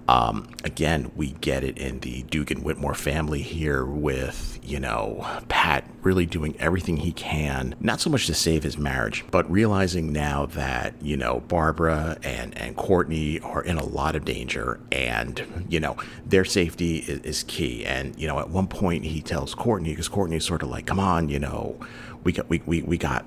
Um, 0.08 0.48
again, 0.64 1.12
we 1.16 1.32
get 1.34 1.64
it 1.64 1.78
in 1.78 2.00
the 2.00 2.24
Dugan 2.24 2.64
Whitmore 2.64 2.96
family 2.96 3.42
here 3.42 3.86
with, 3.86 4.60
you 4.62 4.80
know, 4.80 5.26
Pat 5.48 5.88
really 6.02 6.26
doing 6.26 6.56
everything 6.60 6.98
he 6.98 7.12
can, 7.14 7.76
not 7.80 8.02
so 8.02 8.10
much 8.10 8.28
to 8.28 8.34
save 8.34 8.64
his 8.64 8.78
marriage, 8.78 9.24
but 9.32 9.50
realizing 9.50 10.12
now 10.12 10.48
that, 10.48 10.96
you 11.02 11.16
know, 11.16 11.42
Barbara 11.48 12.18
and, 12.24 12.58
and 12.58 12.76
Courtney 12.76 13.40
are 13.40 13.64
in 13.64 13.78
a 13.78 13.86
lot 13.86 14.16
of 14.16 14.26
danger 14.26 14.80
and, 14.92 15.66
you 15.70 15.80
know, 15.80 15.96
their 16.26 16.44
safety 16.44 16.98
is, 16.98 17.20
is 17.20 17.44
key. 17.44 17.86
And, 17.86 18.20
you 18.20 18.28
know, 18.28 18.40
at 18.40 18.50
one 18.50 18.68
point 18.68 19.06
he 19.06 19.22
tells 19.22 19.56
Courtney, 19.56 19.92
because 19.92 20.10
Courtney's 20.10 20.46
sort 20.46 20.64
of 20.64 20.70
like, 20.70 20.88
come 20.88 21.00
on, 21.00 21.30
you 21.30 21.40
know, 21.40 21.80
we 22.24 22.34
got, 22.34 22.50
we, 22.50 22.62
we, 22.66 22.82
we 22.82 22.98
got 22.98 23.26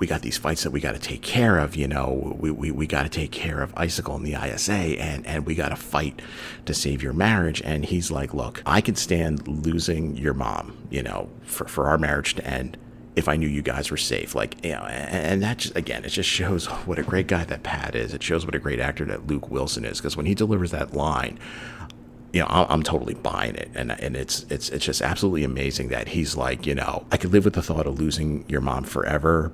we 0.00 0.06
got 0.06 0.22
these 0.22 0.38
fights 0.38 0.62
that 0.64 0.70
we 0.70 0.80
got 0.80 0.94
to 0.94 0.98
take 0.98 1.20
care 1.20 1.58
of. 1.58 1.76
You 1.76 1.86
know, 1.86 2.36
we, 2.40 2.50
we, 2.50 2.70
we 2.70 2.86
got 2.86 3.02
to 3.02 3.08
take 3.08 3.30
care 3.30 3.60
of 3.60 3.72
Icicle 3.76 4.16
and 4.16 4.26
the 4.26 4.32
ISA, 4.32 4.72
and, 4.72 5.26
and 5.26 5.46
we 5.46 5.54
got 5.54 5.68
to 5.68 5.76
fight 5.76 6.20
to 6.64 6.74
save 6.74 7.02
your 7.02 7.12
marriage. 7.12 7.60
And 7.62 7.84
he's 7.84 8.10
like, 8.10 8.32
look, 8.32 8.62
I 8.64 8.80
can 8.80 8.96
stand 8.96 9.46
losing 9.46 10.16
your 10.16 10.34
mom, 10.34 10.76
you 10.90 11.02
know, 11.02 11.28
for, 11.42 11.68
for 11.68 11.88
our 11.88 11.98
marriage 11.98 12.34
to 12.36 12.46
end 12.46 12.78
if 13.14 13.28
I 13.28 13.36
knew 13.36 13.46
you 13.46 13.60
guys 13.60 13.90
were 13.90 13.98
safe. 13.98 14.34
Like, 14.34 14.64
you 14.64 14.72
know, 14.72 14.82
and, 14.82 15.42
that 15.42 15.58
just, 15.58 15.76
again, 15.76 16.04
it 16.04 16.08
just 16.08 16.28
shows 16.28 16.66
what 16.86 16.98
a 16.98 17.02
great 17.02 17.26
guy 17.26 17.44
that 17.44 17.62
Pat 17.62 17.94
is. 17.94 18.14
It 18.14 18.22
shows 18.22 18.46
what 18.46 18.54
a 18.54 18.58
great 18.58 18.80
actor 18.80 19.04
that 19.04 19.26
Luke 19.26 19.50
Wilson 19.50 19.84
is. 19.84 19.98
Because 19.98 20.16
when 20.16 20.26
he 20.26 20.34
delivers 20.34 20.70
that 20.70 20.94
line, 20.94 21.38
you 22.32 22.40
know, 22.40 22.46
I'm 22.48 22.84
totally 22.84 23.14
buying 23.14 23.56
it, 23.56 23.72
and 23.74 23.90
and 23.90 24.16
it's 24.16 24.46
it's 24.48 24.68
it's 24.68 24.84
just 24.84 25.02
absolutely 25.02 25.42
amazing 25.42 25.88
that 25.88 26.06
he's 26.06 26.36
like, 26.36 26.64
you 26.64 26.76
know, 26.76 27.04
I 27.10 27.16
could 27.16 27.32
live 27.32 27.44
with 27.44 27.54
the 27.54 27.62
thought 27.62 27.88
of 27.88 27.98
losing 27.98 28.44
your 28.48 28.60
mom 28.60 28.84
forever, 28.84 29.50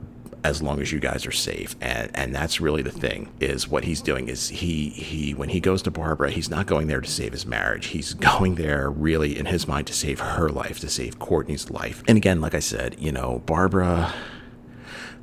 as 0.47 0.63
long 0.63 0.81
as 0.81 0.93
you 0.93 1.01
guys 1.01 1.27
are 1.27 1.33
safe 1.33 1.75
and 1.81 2.09
and 2.15 2.33
that's 2.33 2.61
really 2.61 2.81
the 2.81 2.91
thing 2.91 3.29
is 3.41 3.67
what 3.67 3.83
he's 3.83 4.01
doing 4.01 4.29
is 4.29 4.49
he 4.49 4.91
he 4.91 5.35
when 5.35 5.49
he 5.49 5.59
goes 5.59 5.83
to 5.83 5.91
Barbara 5.91 6.31
he's 6.31 6.49
not 6.49 6.67
going 6.67 6.87
there 6.87 7.01
to 7.01 7.11
save 7.11 7.33
his 7.33 7.45
marriage 7.45 7.87
he's 7.87 8.15
going 8.15 8.55
there 8.55 8.89
really 8.89 9.37
in 9.37 9.47
his 9.47 9.67
mind 9.67 9.89
to 9.89 9.93
save 9.93 10.21
her 10.21 10.49
life 10.49 10.79
to 10.79 10.89
save 10.89 11.19
Courtney's 11.19 11.69
life 11.69 12.05
and 12.07 12.17
again 12.17 12.41
like 12.41 12.55
I 12.55 12.61
said 12.61 12.95
you 12.97 13.11
know 13.11 13.43
Barbara 13.45 14.15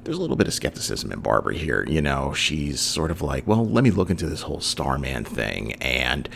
there's 0.03 0.17
a 0.17 0.21
little 0.21 0.35
bit 0.35 0.47
of 0.49 0.53
skepticism 0.53 1.13
in 1.13 1.21
Barbara 1.21 1.53
here. 1.53 1.85
You 1.87 2.01
know, 2.01 2.33
she's 2.33 2.81
sort 2.81 3.09
of 3.09 3.21
like, 3.21 3.47
well, 3.47 3.65
let 3.65 3.85
me 3.85 3.89
look 3.89 4.09
into 4.09 4.27
this 4.27 4.41
whole 4.41 4.59
Starman 4.59 5.23
thing. 5.23 5.75
And 5.75 6.27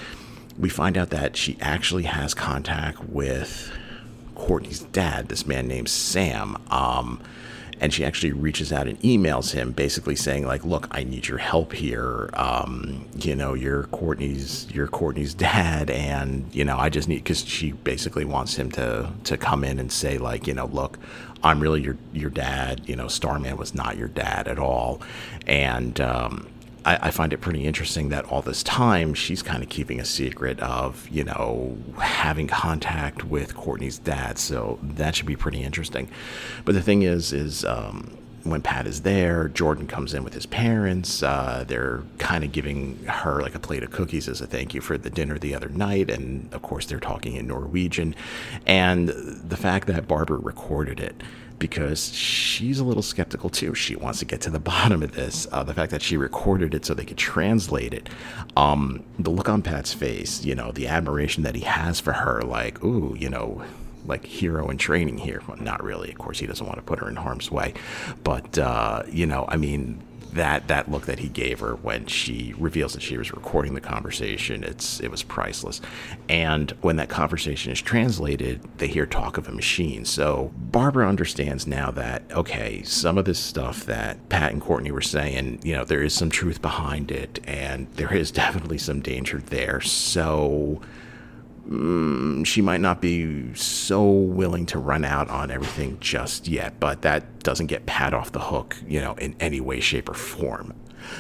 we 0.58 0.70
find 0.70 0.98
out 0.98 1.10
that 1.10 1.36
she 1.36 1.58
actually 1.60 2.04
has 2.04 2.34
contact 2.34 3.04
with 3.10 3.70
Courtney's 4.36 4.80
dad, 4.80 5.28
this 5.28 5.46
man 5.46 5.68
named 5.68 5.90
Sam. 5.90 6.56
Um, 6.72 7.22
and 7.80 7.94
she 7.94 8.04
actually 8.06 8.32
reaches 8.32 8.72
out 8.74 8.88
and 8.88 9.00
emails 9.02 9.54
him, 9.54 9.72
basically 9.72 10.16
saying 10.16 10.46
like, 10.46 10.66
"Look, 10.66 10.88
I 10.92 11.04
need 11.04 11.28
your 11.28 11.38
help 11.38 11.74
here. 11.74 12.30
Um, 12.34 13.06
you 13.16 13.36
know, 13.36 13.54
you're 13.54 13.84
Courtney's, 13.84 14.68
you're 14.72 14.88
Courtney's 14.88 15.34
dad, 15.50 15.90
and 15.90 16.46
you 16.54 16.66
know, 16.66 16.78
I 16.78 16.90
just 16.90 17.08
need 17.08 17.24
because 17.24 17.46
she 17.46 17.72
basically 17.72 18.26
wants 18.26 18.56
him 18.56 18.72
to 18.72 19.12
to 19.26 19.38
come 19.38 19.64
in 19.64 19.80
and 19.80 19.92
say 19.92 20.18
like, 20.18 20.48
you 20.48 20.54
know, 20.54 20.68
look." 20.68 20.98
I'm 21.44 21.60
really 21.60 21.84
your 21.84 21.98
your 22.14 22.32
dad. 22.32 22.82
You 22.88 22.96
know, 22.96 23.08
Starman 23.08 23.58
was 23.58 23.76
not 23.76 23.96
your 23.96 24.08
dad 24.08 24.48
at 24.48 24.58
all, 24.58 25.02
and 25.46 26.02
um, 26.02 26.48
I, 26.88 27.08
I, 27.08 27.12
find 27.12 27.34
it 27.34 27.42
pretty 27.42 27.66
interesting 27.66 28.08
that 28.10 28.24
all 28.26 28.42
this 28.42 28.64
time 28.64 29.14
she's 29.14 29.44
kind 29.44 29.62
of 29.62 29.68
keeping 29.68 30.00
a 30.00 30.06
secret 30.06 30.58
of 30.62 31.08
you 31.10 31.26
know 31.26 31.78
having 32.00 32.48
contact 32.48 33.26
with 33.26 33.56
Courtney's 33.56 34.00
dad. 34.00 34.40
So 34.40 34.80
that 34.82 35.16
should 35.16 35.26
be 35.26 35.36
pretty 35.36 35.62
interesting. 35.64 36.08
But 36.64 36.76
the 36.76 36.82
thing 36.82 37.02
is, 37.02 37.34
is 37.34 37.66
um, 37.66 38.18
when 38.44 38.62
Pat 38.62 38.88
is 38.88 39.02
there, 39.02 39.50
Jordan 39.50 39.86
comes 39.86 40.14
in 40.14 40.24
with 40.24 40.34
his 40.34 40.46
parents. 40.46 41.22
Uh, 41.22 41.66
they're 41.68 42.04
kind 42.20 42.46
of 42.46 42.54
giving 42.54 43.04
her 43.04 43.42
like 43.42 43.54
a 43.54 43.60
plate 43.60 43.84
of 43.84 43.92
cookies 43.92 44.30
as 44.30 44.40
a 44.40 44.48
thank 44.48 44.74
you 44.74 44.80
for 44.80 44.98
the 44.98 45.10
dinner 45.10 45.38
the 45.38 45.54
other 45.54 45.70
night. 45.70 46.10
And 46.10 46.52
of 46.54 46.62
course, 46.62 46.86
they're 46.86 47.02
talking 47.02 47.36
in 47.36 47.48
Norwegian. 47.48 48.16
And 48.66 49.10
the 49.10 49.58
fact 49.58 49.88
that 49.88 50.08
Barbara 50.08 50.38
recorded 50.38 51.02
it 51.02 51.22
because 51.60 52.14
she's 52.14 52.80
a 52.80 52.84
little 52.84 53.04
skeptical 53.04 53.50
too. 53.50 53.74
She 53.74 53.96
wants 53.96 54.20
to 54.20 54.26
get 54.26 54.42
to 54.42 54.50
the 54.50 54.60
bottom 54.68 55.04
of 55.04 55.14
this. 55.14 55.48
Uh, 55.52 55.64
the 55.64 55.74
fact 55.74 55.92
that 55.92 56.02
she 56.02 56.18
recorded 56.18 56.74
it 56.74 56.86
so 56.86 56.94
they 56.94 57.06
could 57.06 57.18
translate 57.18 57.94
it. 57.94 58.10
Um, 58.56 59.04
the 59.20 59.30
look 59.30 59.50
on 59.50 59.62
Pat's 59.62 59.94
face, 59.94 60.44
you 60.44 60.56
know, 60.56 60.72
the 60.72 60.88
admiration 60.88 61.44
that 61.44 61.56
he 61.56 61.62
has 61.62 62.00
for 62.00 62.14
her, 62.14 62.42
like, 62.42 62.84
ooh, 62.84 63.16
you 63.18 63.30
know, 63.30 63.64
like 64.06 64.26
hero 64.26 64.70
in 64.70 64.78
training 64.78 65.18
here. 65.18 65.42
Well, 65.48 65.58
not 65.58 65.84
really. 65.84 66.12
Of 66.12 66.18
course, 66.18 66.40
he 66.40 66.48
doesn't 66.48 66.66
want 66.66 66.78
to 66.78 66.84
put 66.84 67.00
her 67.00 67.10
in 67.10 67.16
harm's 67.18 67.52
way, 67.52 67.74
but 68.24 68.58
uh, 68.58 69.04
you 69.10 69.26
know, 69.26 69.46
I 69.48 69.58
mean, 69.58 70.02
that 70.38 70.68
that 70.68 70.90
look 70.90 71.06
that 71.06 71.20
he 71.20 71.28
gave 71.28 71.60
her 71.60 71.76
when 71.76 72.06
she 72.06 72.54
reveals 72.58 72.94
that 72.94 73.02
she 73.02 73.18
was 73.18 73.32
recording 73.34 73.74
the 73.74 73.82
conversation 73.82 74.64
it's 74.64 75.00
it 75.00 75.12
was 75.12 75.24
priceless. 75.24 75.82
And 76.30 76.72
when 76.82 76.96
that 76.96 77.10
conversation 77.10 77.72
is 77.72 77.82
translated 77.82 78.62
they 78.78 78.88
hear 78.88 79.06
talk 79.06 79.38
of 79.38 79.48
a 79.48 79.52
machine. 79.52 80.06
So 80.06 80.52
barbara 80.56 81.08
understands 81.08 81.68
now 81.68 81.92
that 81.92 82.24
okay 82.32 82.82
some 82.84 83.18
of 83.18 83.26
this 83.26 83.40
stuff 83.40 83.86
that 83.86 84.30
pat 84.30 84.52
and 84.54 84.62
courtney 84.62 84.92
were 84.92 85.02
saying 85.02 85.60
you 85.64 85.76
know 85.76 85.84
there 85.84 86.02
is 86.02 86.14
some 86.14 86.30
truth 86.30 86.62
behind 86.62 87.12
it 87.12 87.40
and 87.44 87.88
there 87.96 88.14
is 88.14 88.32
definitely 88.44 88.78
some 88.78 89.02
danger 89.02 89.40
there. 89.40 89.82
So 89.82 90.82
mm, 91.70 92.46
she 92.46 92.62
might 92.62 92.82
not 92.82 93.02
be 93.02 93.54
so 93.54 94.04
willing 94.04 94.66
to 94.68 94.80
run 94.80 95.06
out 95.06 95.30
on 95.30 95.52
everything 95.52 95.98
just 96.00 96.48
yet, 96.48 96.80
but 96.80 97.02
that 97.02 97.44
doesn't 97.44 97.68
get 97.68 97.86
Pat 97.86 98.14
off 98.14 98.32
the 98.32 98.40
hook, 98.40 98.78
you 98.88 99.00
know, 99.00 99.14
in 99.16 99.36
any 99.40 99.60
way, 99.60 99.80
shape, 99.80 100.10
or 100.10 100.14
form. 100.14 100.74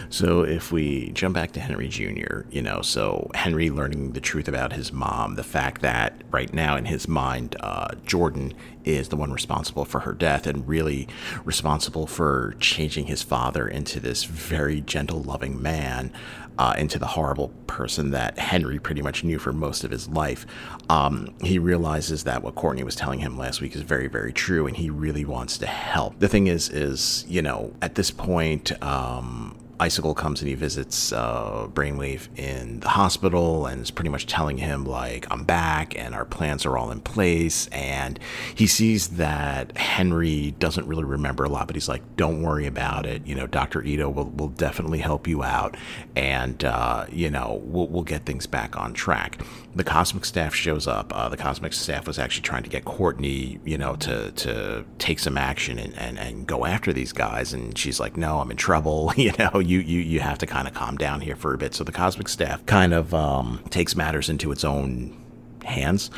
So 0.10 0.42
if 0.42 0.72
we 0.72 1.12
jump 1.12 1.36
back 1.36 1.52
to 1.54 1.60
Henry 1.60 1.88
Jr., 1.88 2.42
you 2.50 2.62
know, 2.62 2.82
so 2.82 3.30
Henry 3.36 3.70
learning 3.70 4.14
the 4.14 4.20
truth 4.20 4.48
about 4.48 4.74
his 4.74 4.92
mom, 4.92 5.36
the 5.36 5.44
fact 5.44 5.82
that 5.82 6.22
right 6.32 6.52
now 6.54 6.76
in 6.76 6.86
his 6.86 7.08
mind, 7.08 7.56
uh, 7.60 7.94
Jordan 8.06 8.54
is 8.84 9.10
the 9.10 9.16
one 9.16 9.32
responsible 9.32 9.86
for 9.86 10.02
her 10.02 10.14
death 10.14 10.48
and 10.48 10.68
really 10.68 11.08
responsible 11.44 12.08
for 12.08 12.56
changing 12.60 13.06
his 13.06 13.22
father 13.22 13.68
into 13.68 14.00
this 14.00 14.24
very 14.24 14.82
gentle, 14.82 15.22
loving 15.22 15.62
man 15.62 16.12
uh, 16.58 16.74
into 16.78 17.00
the 17.00 17.08
horrible 17.08 17.50
person 17.68 18.12
that 18.12 18.38
Henry 18.38 18.80
pretty 18.80 19.02
much 19.02 19.24
knew 19.24 19.40
for 19.40 19.54
most 19.54 19.84
of 19.84 19.92
his 19.92 20.08
life. 20.10 20.46
Um, 20.90 21.34
he 21.42 21.60
realizes 21.60 22.24
that 22.24 22.44
what 22.44 22.56
Courtney 22.56 22.84
was 22.84 22.96
telling 22.96 23.20
him 23.20 23.38
last 23.38 23.62
week 23.62 23.76
is 23.76 23.82
very, 23.82 24.08
very 24.08 24.34
true, 24.34 24.68
and 24.68 24.76
he 24.76 24.90
really 24.90 25.26
wants 25.26 25.58
to 25.60 25.68
help. 25.68 26.20
The 26.20 26.28
thing 26.28 26.48
is, 26.48 26.70
is 26.70 27.26
you 27.28 27.42
know, 27.42 27.74
at 27.82 27.96
this 27.96 28.12
point, 28.12 28.72
um, 28.84 29.58
Icicle 29.80 30.16
comes 30.16 30.42
and 30.42 30.50
he 30.50 30.56
visits 30.56 31.14
uh, 31.14 31.68
Brainwave 31.72 32.28
in 32.38 32.80
the 32.80 32.90
hospital 32.90 33.68
and 33.68 33.82
is 33.82 33.92
pretty 33.92 34.10
much 34.10 34.26
telling 34.26 34.58
him, 34.58 34.86
like, 34.86 35.28
I'm 35.30 35.44
back 35.44 35.98
and 35.98 36.16
our 36.16 36.26
plans 36.26 36.66
are 36.66 36.78
all 36.78 36.90
in 36.90 37.00
place. 37.00 37.68
And 37.68 38.20
he 38.56 38.66
sees 38.66 39.10
that 39.10 39.78
Henry 39.78 40.56
doesn't 40.58 40.88
really 40.88 41.04
remember 41.04 41.44
a 41.44 41.50
lot, 41.50 41.68
but 41.68 41.76
he's 41.76 41.88
like, 41.88 42.02
don't 42.16 42.42
worry 42.42 42.66
about 42.66 43.06
it. 43.06 43.26
You 43.28 43.36
know, 43.36 43.46
Dr. 43.46 43.84
Ito 43.84 44.10
will, 44.10 44.30
will 44.32 44.50
definitely 44.50 45.00
help 45.00 45.28
you 45.28 45.44
out. 45.44 45.78
And, 46.16 46.47
uh, 46.64 47.06
you 47.12 47.30
know, 47.30 47.62
we'll, 47.64 47.88
we'll 47.88 48.04
get 48.04 48.26
things 48.26 48.46
back 48.46 48.78
on 48.78 48.94
track. 48.94 49.40
The 49.76 49.84
Cosmic 49.84 50.26
staff 50.26 50.54
shows 50.54 50.88
up. 50.88 51.16
Uh, 51.16 51.30
the 51.30 51.38
Cosmic 51.38 51.74
staff 51.74 52.08
was 52.08 52.20
actually 52.20 52.44
trying 52.44 52.64
to 52.64 52.70
get 52.70 52.86
Courtney, 52.86 53.60
you 53.64 53.78
know, 53.78 53.96
to, 53.98 54.32
to 54.32 54.86
take 55.00 55.20
some 55.20 55.38
action 55.38 55.80
and, 55.80 55.96
and, 55.96 56.18
and 56.20 56.48
go 56.48 56.66
after 56.66 56.94
these 56.94 57.14
guys. 57.14 57.54
And 57.54 57.78
she's 57.78 58.00
like, 58.00 58.18
no, 58.18 58.40
I'm 58.40 58.52
in 58.52 58.58
trouble. 58.58 59.14
you 59.18 59.32
know, 59.40 59.60
you 59.60 59.80
you 59.80 60.00
you 60.02 60.20
have 60.20 60.38
to 60.40 60.46
kind 60.46 60.68
of 60.68 60.74
calm 60.74 60.98
down 60.98 61.22
here 61.22 61.36
for 61.36 61.54
a 61.54 61.58
bit. 61.58 61.74
So 61.74 61.84
the 61.84 61.92
cosmic 61.92 62.30
staff 62.30 62.66
kind 62.66 62.94
of 62.94 63.14
um, 63.14 63.64
takes 63.70 63.96
matters 63.96 64.30
into 64.30 64.52
its 64.52 64.64
own 64.64 65.16
hands 65.64 66.10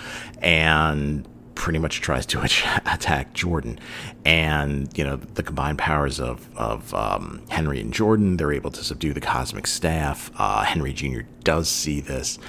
and 0.42 1.28
pretty 1.60 1.78
much 1.78 2.00
tries 2.00 2.26
to 2.26 2.42
attack 2.86 3.34
Jordan. 3.34 3.78
And, 4.26 4.98
you 4.98 5.04
know, 5.04 5.18
the 5.18 5.44
combined 5.44 5.78
powers 5.78 6.20
of, 6.20 6.50
of 6.58 6.94
um, 6.94 7.42
Henry 7.50 7.82
and 7.82 7.94
Jordan, 7.94 8.38
they're 8.38 8.54
able 8.54 8.72
to 8.72 8.84
subdue 8.84 9.14
the 9.14 9.20
cosmic 9.22 9.68
staff. 9.68 10.32
Uh, 10.38 10.64
Henry 10.64 10.94
Jr. 10.94 11.22
does 11.44 11.68
see 11.70 12.00
this 12.00 12.40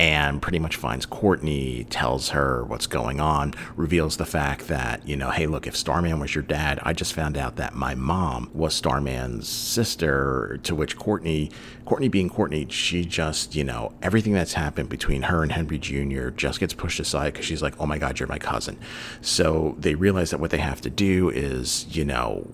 and 0.00 0.40
pretty 0.40 0.58
much 0.58 0.76
finds 0.76 1.04
Courtney, 1.04 1.84
tells 1.90 2.30
her 2.30 2.64
what's 2.64 2.86
going 2.86 3.20
on, 3.20 3.52
reveals 3.76 4.16
the 4.16 4.24
fact 4.24 4.68
that, 4.68 5.06
you 5.06 5.14
know, 5.14 5.28
hey, 5.28 5.46
look, 5.46 5.66
if 5.66 5.76
Starman 5.76 6.18
was 6.18 6.34
your 6.34 6.42
dad, 6.42 6.80
I 6.84 6.94
just 6.94 7.12
found 7.12 7.36
out 7.36 7.56
that 7.56 7.74
my 7.74 7.94
mom 7.94 8.50
was 8.54 8.72
Starman's 8.72 9.46
sister, 9.46 10.58
to 10.62 10.74
which 10.74 10.96
Courtney, 10.96 11.50
Courtney 11.84 12.08
being 12.08 12.30
Courtney, 12.30 12.66
she 12.70 13.04
just, 13.04 13.54
you 13.54 13.62
know, 13.62 13.92
everything 14.00 14.32
that's 14.32 14.54
happened 14.54 14.88
between 14.88 15.20
her 15.20 15.42
and 15.42 15.52
Henry 15.52 15.76
Jr. 15.76 16.30
just 16.30 16.60
gets 16.60 16.72
pushed 16.72 16.98
aside 16.98 17.34
because 17.34 17.44
she's 17.44 17.60
like, 17.60 17.78
oh 17.78 17.84
my 17.84 17.98
God, 17.98 18.18
you're 18.18 18.26
my 18.26 18.38
cousin. 18.38 18.78
So 19.20 19.76
they 19.78 19.96
realize 19.96 20.30
that 20.30 20.40
what 20.40 20.50
they 20.50 20.60
have 20.60 20.80
to 20.80 20.88
do 20.88 21.28
is, 21.28 21.84
you 21.94 22.06
know, 22.06 22.48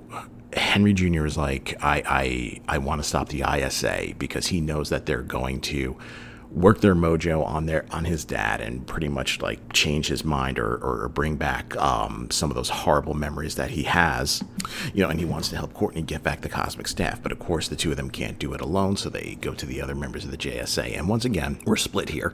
Henry 0.53 0.93
Jr. 0.93 1.25
is 1.25 1.37
like, 1.37 1.77
I, 1.81 2.03
I, 2.05 2.61
I 2.75 2.79
want 2.79 3.01
to 3.01 3.09
stop 3.09 3.29
the 3.29 3.45
ISA 3.49 4.15
because 4.19 4.49
he 4.49 4.61
knows 4.61 4.89
that 4.89 5.07
they're 5.07 5.23
going 5.23 5.61
to 5.61 5.97
work 6.57 6.81
their 6.81 6.95
mojo 6.95 7.45
on 7.47 7.67
their 7.67 7.85
on 7.91 8.07
his 8.07 8.25
dad 8.25 8.63
and 8.63 8.87
pretty 8.87 9.09
much 9.09 9.43
like 9.43 9.61
change 9.75 10.09
his 10.09 10.25
mind 10.25 10.59
or, 10.59 10.77
or 10.79 11.09
bring 11.11 11.37
back 11.37 11.77
um, 11.77 12.27
some 12.31 12.51
of 12.51 12.57
those 12.57 12.71
horrible 12.71 13.13
memories 13.13 13.57
that 13.57 13.71
he 13.71 13.83
has 13.83 14.43
you 14.95 15.03
know 15.03 15.11
and 15.11 15.21
he 15.21 15.27
wants 15.27 15.51
to 15.51 15.57
help 15.57 15.75
courtney 15.75 16.01
get 16.01 16.23
back 16.23 16.41
the 16.41 16.49
cosmic 16.49 16.89
staff. 16.89 17.23
But 17.23 17.31
of 17.31 17.39
course 17.39 17.69
the 17.69 17.77
two 17.77 17.91
of 17.91 17.99
them 17.99 18.11
can't 18.11 18.39
do 18.39 18.55
it 18.55 18.63
alone 18.63 18.97
so 18.97 19.11
they 19.11 19.37
go 19.41 19.53
to 19.53 19.67
the 19.67 19.83
other 19.83 19.95
members 19.95 20.25
of 20.25 20.31
the 20.31 20.39
jsa 20.39 20.97
and 20.97 21.09
once 21.09 21.27
again 21.27 21.59
we're 21.67 21.77
split 21.77 22.09
here. 22.09 22.33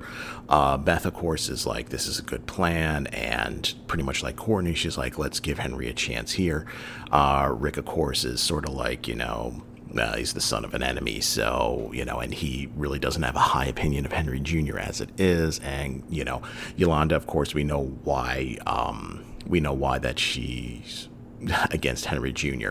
Uh, 0.49 0.77
beth 0.77 1.05
of 1.05 1.15
course 1.15 1.49
is 1.49 1.67
like 1.67 1.89
this 1.89 2.07
is 2.07 2.21
a 2.21 2.23
good 2.23 2.47
plan 2.47 3.09
and 3.09 3.75
pretty 3.89 4.05
much 4.05 4.23
like 4.23 4.37
courtney 4.37 4.75
she's 4.75 4.97
like 4.97 5.19
let's 5.19 5.41
give 5.41 5.59
henry 5.59 5.89
a 5.89 5.93
chance 5.93 6.33
here. 6.33 6.65
Uh, 7.11 7.53
rick 7.53 7.77
of 7.77 7.85
course 7.85 8.25
is 8.25 8.41
sort 8.41 8.69
of 8.69 8.75
like 8.75 9.09
you 9.09 9.17
know 9.17 9.63
uh, 9.99 10.17
he's 10.17 10.35
the 10.35 10.41
son 10.41 10.65
of 10.65 10.75
an 10.75 10.83
enemy, 10.83 11.21
so 11.21 11.91
you 11.95 12.05
know, 12.05 12.21
and 12.21 12.33
he 12.33 12.69
really 12.77 12.99
doesn't 12.99 13.23
have 13.23 13.37
a 13.37 13.41
high 13.41 13.67
opinion 13.67 14.07
of 14.07 14.13
Henry 14.13 14.41
Jr. 14.41 14.79
as 14.79 15.01
it 15.01 15.11
is. 15.19 15.59
And 15.61 16.05
you 16.09 16.25
know, 16.25 16.43
Yolanda, 16.77 17.17
of 17.17 17.27
course, 17.27 17.55
we 17.55 17.65
know 17.65 17.85
why. 18.05 18.59
Um, 18.67 19.25
we 19.47 19.61
know 19.61 19.73
why 19.73 19.99
that 19.99 20.19
she's 20.19 21.09
against 21.71 22.07
Henry 22.07 22.33
Jr. 22.33 22.71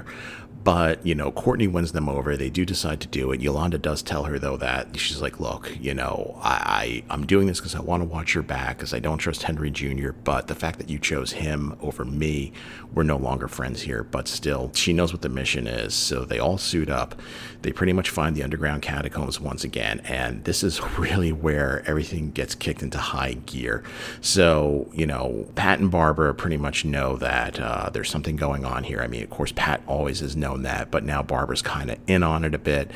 But, 0.63 1.03
you 1.05 1.15
know, 1.15 1.31
Courtney 1.31 1.67
wins 1.67 1.91
them 1.91 2.07
over. 2.07 2.37
They 2.37 2.49
do 2.49 2.65
decide 2.65 3.01
to 3.01 3.07
do 3.07 3.31
it. 3.31 3.41
Yolanda 3.41 3.79
does 3.79 4.03
tell 4.03 4.25
her, 4.25 4.37
though, 4.37 4.57
that 4.57 4.97
she's 4.99 5.21
like, 5.21 5.39
look, 5.39 5.75
you 5.79 5.93
know, 5.93 6.37
I, 6.41 7.03
I, 7.09 7.13
am 7.13 7.25
doing 7.25 7.47
this 7.47 7.59
because 7.59 7.73
I 7.73 7.79
want 7.79 8.01
to 8.03 8.09
watch 8.09 8.35
your 8.35 8.43
back, 8.43 8.77
because 8.77 8.93
I 8.93 8.99
don't 8.99 9.17
trust 9.17 9.43
Henry 9.43 9.71
Jr., 9.71 10.11
but 10.11 10.47
the 10.47 10.55
fact 10.55 10.77
that 10.77 10.89
you 10.89 10.99
chose 10.99 11.31
him 11.31 11.75
over 11.81 12.05
me, 12.05 12.51
we're 12.93 13.03
no 13.03 13.17
longer 13.17 13.47
friends 13.47 13.81
here. 13.81 14.03
But 14.03 14.27
still, 14.27 14.71
she 14.73 14.93
knows 14.93 15.11
what 15.11 15.23
the 15.23 15.29
mission 15.29 15.65
is. 15.65 15.95
So 15.95 16.25
they 16.25 16.37
all 16.37 16.57
suit 16.57 16.89
up. 16.89 17.15
They 17.63 17.71
pretty 17.71 17.93
much 17.93 18.09
find 18.09 18.35
the 18.35 18.43
underground 18.43 18.81
catacombs 18.81 19.39
once 19.39 19.63
again. 19.63 20.01
And 20.01 20.43
this 20.43 20.63
is 20.63 20.81
really 20.97 21.31
where 21.31 21.83
everything 21.87 22.31
gets 22.31 22.53
kicked 22.53 22.83
into 22.83 22.97
high 22.97 23.33
gear. 23.33 23.83
So, 24.21 24.89
you 24.93 25.07
know, 25.07 25.47
Pat 25.55 25.79
and 25.79 25.89
Barbara 25.89 26.33
pretty 26.35 26.57
much 26.57 26.85
know 26.85 27.15
that 27.17 27.59
uh, 27.59 27.89
there's 27.89 28.09
something 28.09 28.35
going 28.35 28.65
on 28.65 28.83
here. 28.83 29.01
I 29.01 29.07
mean, 29.07 29.23
of 29.23 29.29
course, 29.29 29.51
Pat 29.55 29.81
always 29.87 30.19
has 30.19 30.35
known 30.35 30.50
known 30.51 30.63
that, 30.63 30.91
but 30.91 31.03
now 31.03 31.21
Barbara's 31.21 31.61
kind 31.61 31.89
of 31.89 31.97
in 32.07 32.23
on 32.23 32.43
it 32.43 32.53
a 32.53 32.59
bit. 32.59 32.91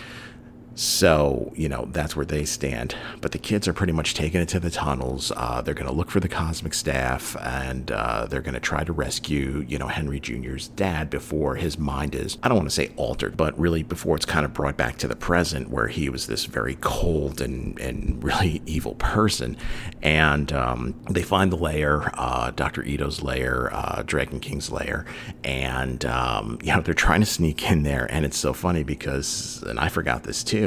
So, 0.78 1.54
you 1.56 1.70
know, 1.70 1.88
that's 1.92 2.18
where 2.18 2.26
they 2.26 2.44
stand. 2.44 2.96
But 3.22 3.32
the 3.32 3.38
kids 3.38 3.66
are 3.66 3.74
pretty 3.74 3.94
much 3.94 4.14
taking 4.14 4.42
it 4.42 4.50
to 4.50 4.60
the 4.60 4.70
tunnels. 4.70 5.32
Uh, 5.36 5.62
they're 5.62 5.74
going 5.74 5.88
to 5.88 5.94
look 5.94 6.12
for 6.12 6.20
the 6.20 6.28
cosmic 6.28 6.74
staff 6.74 7.38
and 7.42 7.90
uh, 7.92 8.26
they're 8.26 8.42
going 8.42 8.56
to 8.56 8.60
try 8.60 8.84
to 8.84 8.92
rescue, 8.92 9.64
you 9.70 9.78
know, 9.78 9.88
Henry 9.88 10.20
Jr.'s 10.20 10.68
dad 10.68 11.10
before 11.10 11.56
his 11.56 11.80
mind 11.80 12.14
is, 12.14 12.38
I 12.44 12.50
don't 12.50 12.58
want 12.58 12.70
to 12.70 12.76
say 12.76 12.92
altered, 12.98 13.38
but 13.38 13.58
really 13.58 13.84
before 13.84 14.18
it's 14.18 14.26
kind 14.26 14.44
of 14.44 14.54
brought 14.54 14.76
back 14.76 14.98
to 14.98 15.08
the 15.08 15.16
present 15.16 15.70
where 15.70 15.88
he 15.88 16.10
was 16.10 16.28
this 16.28 16.44
very 16.44 16.76
cold 16.82 17.40
and, 17.40 17.80
and 17.80 18.22
really 18.24 18.62
evil 18.66 18.96
person. 18.96 19.56
And 20.02 20.52
um, 20.52 20.96
they 21.10 21.24
find 21.24 21.54
the 21.54 21.58
lair, 21.58 22.12
uh, 22.16 22.52
Dr. 22.52 22.84
Ito's 22.84 23.24
lair, 23.24 23.74
uh, 23.74 24.04
Dragon 24.06 24.42
King's 24.42 24.70
lair. 24.70 25.06
And, 25.46 26.04
um, 26.04 26.60
you 26.64 26.74
know, 26.74 26.82
they're 26.82 26.94
trying 26.94 27.22
to 27.22 27.26
sneak 27.26 27.72
in 27.72 27.84
there. 27.84 28.12
And 28.12 28.26
it's 28.26 28.38
so 28.38 28.52
funny 28.52 28.84
because, 28.84 29.64
and 29.66 29.80
I 29.80 29.88
forgot 29.88 30.24
this 30.24 30.44
too 30.44 30.65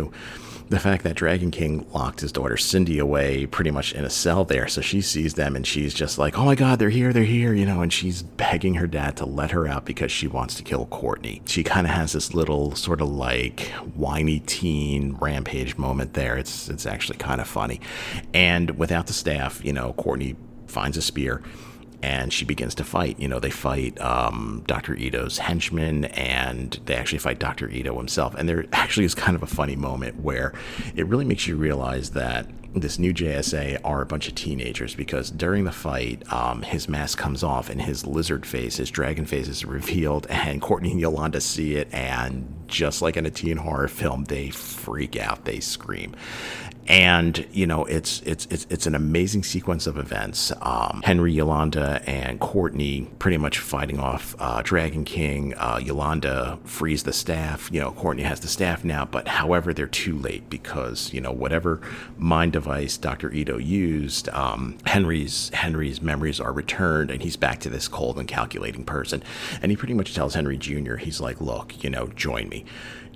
the 0.68 0.78
fact 0.78 1.02
that 1.04 1.16
Dragon 1.16 1.50
King 1.50 1.87
locked 1.92 2.20
his 2.20 2.32
daughter 2.32 2.56
Cindy 2.56 2.98
away 2.98 3.46
pretty 3.46 3.70
much 3.70 3.92
in 3.92 4.04
a 4.04 4.11
cell 4.11 4.44
there. 4.44 4.68
So 4.68 4.80
she 4.80 5.00
sees 5.00 5.34
them 5.34 5.56
and 5.56 5.66
she's 5.66 5.94
just 5.94 6.18
like, 6.18 6.38
oh 6.38 6.44
my 6.44 6.54
God, 6.54 6.78
they're 6.78 6.90
here, 6.90 7.12
they're 7.12 7.24
here, 7.24 7.54
you 7.54 7.64
know, 7.64 7.80
and 7.80 7.92
she's 7.92 8.22
begging 8.22 8.74
her 8.74 8.87
dad 8.87 9.16
to 9.16 9.24
let 9.24 9.50
her 9.52 9.66
out 9.66 9.87
because 9.87 10.12
she 10.12 10.26
wants 10.26 10.54
to 10.56 10.62
kill 10.62 10.87
Courtney. 10.87 11.40
She 11.46 11.64
kind 11.64 11.87
of 11.87 11.94
has 11.94 12.12
this 12.12 12.34
little 12.34 12.74
sort 12.74 13.00
of 13.00 13.08
like 13.08 13.68
whiny 13.94 14.40
teen 14.40 15.16
rampage 15.20 15.78
moment 15.78 16.12
there. 16.12 16.37
It's, 16.37 16.68
it's 16.68 16.84
actually 16.84 17.18
kind 17.18 17.40
of 17.40 17.48
funny. 17.48 17.80
And 18.34 18.78
without 18.78 19.06
the 19.06 19.14
staff, 19.14 19.64
you 19.64 19.72
know, 19.72 19.94
Courtney 19.94 20.37
finds 20.66 20.98
a 20.98 21.02
spear 21.02 21.42
and 22.02 22.32
she 22.32 22.44
begins 22.44 22.74
to 22.76 22.84
fight. 22.84 23.18
You 23.18 23.28
know, 23.28 23.40
they 23.40 23.50
fight 23.50 24.00
um, 24.00 24.62
Dr. 24.66 24.94
Ito's 24.94 25.38
henchmen, 25.38 26.06
and 26.06 26.78
they 26.87 26.94
actually 26.94 27.18
fight 27.18 27.38
Dr. 27.38 27.68
Ito 27.68 27.96
himself. 27.96 28.34
And 28.34 28.48
there 28.48 28.66
actually 28.72 29.06
is 29.06 29.14
kind 29.14 29.34
of 29.34 29.42
a 29.42 29.46
funny 29.46 29.76
moment 29.76 30.20
where 30.20 30.52
it 30.94 31.06
really 31.06 31.24
makes 31.24 31.46
you 31.46 31.56
realize 31.56 32.11
that 32.11 32.46
this 32.74 32.98
new 32.98 33.14
JSA 33.14 33.78
are 33.82 34.02
a 34.02 34.06
bunch 34.06 34.28
of 34.28 34.34
teenagers 34.34 34.94
because 34.94 35.30
during 35.30 35.64
the 35.64 35.72
fight, 35.72 36.30
um, 36.32 36.62
his 36.62 36.88
mask 36.88 37.18
comes 37.18 37.42
off 37.42 37.70
and 37.70 37.80
his 37.80 38.06
lizard 38.06 38.46
face, 38.46 38.76
his 38.76 38.90
dragon 38.90 39.24
face 39.24 39.48
is 39.48 39.64
revealed, 39.64 40.26
and 40.30 40.61
Courtney 40.61 40.92
and 40.92 41.00
Yolanda 41.00 41.40
see 41.40 41.76
it, 41.76 41.92
and 41.92 42.54
just 42.66 43.00
like 43.00 43.16
in 43.16 43.26
a 43.26 43.30
teen 43.30 43.56
horror 43.56 43.88
film, 43.88 44.24
they 44.24 44.50
freak 44.50 45.16
out, 45.16 45.44
they 45.44 45.61
scream 45.61 46.14
and 46.88 47.46
you 47.53 47.66
know 47.66 47.85
it's 47.85 48.22
it's 48.22 48.46
it's 48.46 48.66
it's 48.70 48.87
an 48.87 48.94
amazing 48.94 49.42
sequence 49.42 49.87
of 49.87 49.98
events. 49.98 50.53
Um, 50.62 51.03
Henry, 51.05 51.33
Yolanda, 51.33 52.03
and 52.07 52.40
Courtney 52.40 53.09
pretty 53.18 53.37
much 53.37 53.59
fighting 53.59 54.01
off 54.01 54.35
uh, 54.38 54.62
Dragon 54.62 55.05
King. 55.05 55.55
Uh, 55.55 55.79
Yolanda 55.83 56.59
frees 56.64 57.03
the 57.03 57.12
staff. 57.12 57.68
You 57.70 57.81
know, 57.81 57.92
Courtney 57.92 58.22
has 58.22 58.40
the 58.40 58.48
staff 58.48 58.85
now, 58.85 59.05
but 59.05 59.29
however, 59.29 59.74
they're 59.74 59.87
too 59.87 60.16
late 60.18 60.48
because 60.48 61.12
you 61.12 61.20
know 61.20 61.33
whatever 61.33 61.81
mind 62.16 62.53
device 62.55 62.96
Doctor 62.96 63.31
Ito 63.31 63.59
used, 63.59 64.31
um, 64.31 64.79
Henry's 64.87 65.51
Henry's 65.51 66.01
memories 66.01 66.40
are 66.40 66.53
returned, 66.53 67.11
and 67.11 67.22
he's 67.22 67.37
back 67.37 67.61
to 67.61 67.70
this 67.70 67.87
cold 67.87 68.18
and 68.18 68.27
calculating 68.27 68.85
person. 68.85 69.22
And 69.61 69.70
he 69.70 69.77
pretty 69.77 69.94
much 69.94 70.14
tells 70.14 70.35
Henry 70.35 70.57
Jr. 70.57 70.96
He's 70.96 71.20
like, 71.20 71.38
"Look, 71.40 71.85
you 71.85 71.90
know, 71.90 72.07
join 72.09 72.48
me." 72.48 72.64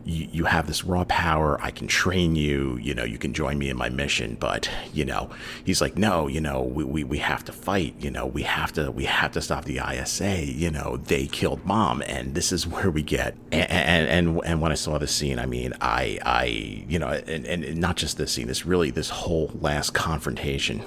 You, 0.05 0.29
you 0.33 0.45
have 0.45 0.67
this 0.67 0.85
raw 0.85 1.05
power. 1.05 1.61
I 1.61 1.71
can 1.71 1.87
train 1.87 2.37
you. 2.37 2.79
You 2.81 2.95
know, 2.95 3.05
you 3.05 3.19
can 3.19 3.33
join 3.33 3.59
me 3.59 3.69
in 3.69 3.77
my 3.77 3.88
mission. 3.88 4.37
But 4.38 4.69
you 4.93 5.05
know, 5.05 5.31
he's 5.65 5.81
like, 5.81 5.97
no, 5.97 6.27
you 6.27 6.41
know, 6.41 6.62
we, 6.62 6.85
we, 6.85 7.05
we 7.05 7.19
have 7.19 7.45
to 7.45 7.53
fight. 7.53 7.95
You 7.99 8.11
know, 8.11 8.27
we 8.27 8.43
have 8.43 8.73
to 8.73 8.91
we 8.91 9.05
have 9.05 9.33
to 9.33 9.41
stop 9.41 9.65
the 9.65 9.81
ISA. 9.81 10.47
You 10.47 10.71
know, 10.71 10.97
they 10.97 11.27
killed 11.27 11.65
mom, 11.65 12.03
and 12.07 12.35
this 12.35 12.53
is 12.53 12.67
where 12.73 12.91
we 12.91 13.03
get. 13.03 13.37
And 13.51 13.71
and 13.71 14.09
and, 14.09 14.41
and 14.45 14.61
when 14.61 14.73
I 14.73 14.77
saw 14.77 14.99
this 14.99 15.15
scene, 15.15 15.38
I 15.38 15.47
mean, 15.47 15.73
I 15.81 16.19
I 16.25 16.45
you 16.88 16.99
know, 16.99 17.09
and, 17.09 17.47
and 17.47 17.77
not 17.77 17.97
just 17.97 18.17
this 18.17 18.33
scene. 18.33 18.47
This 18.47 18.67
really 18.67 18.91
this 18.91 19.11
whole 19.11 19.51
last 19.61 19.91
confrontation. 19.91 20.81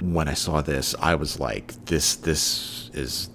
When 0.00 0.28
I 0.28 0.34
saw 0.34 0.60
this, 0.62 0.94
I 1.00 1.16
was 1.16 1.40
like, 1.40 1.84
this 1.86 2.14
this 2.14 2.90
is 2.94 3.28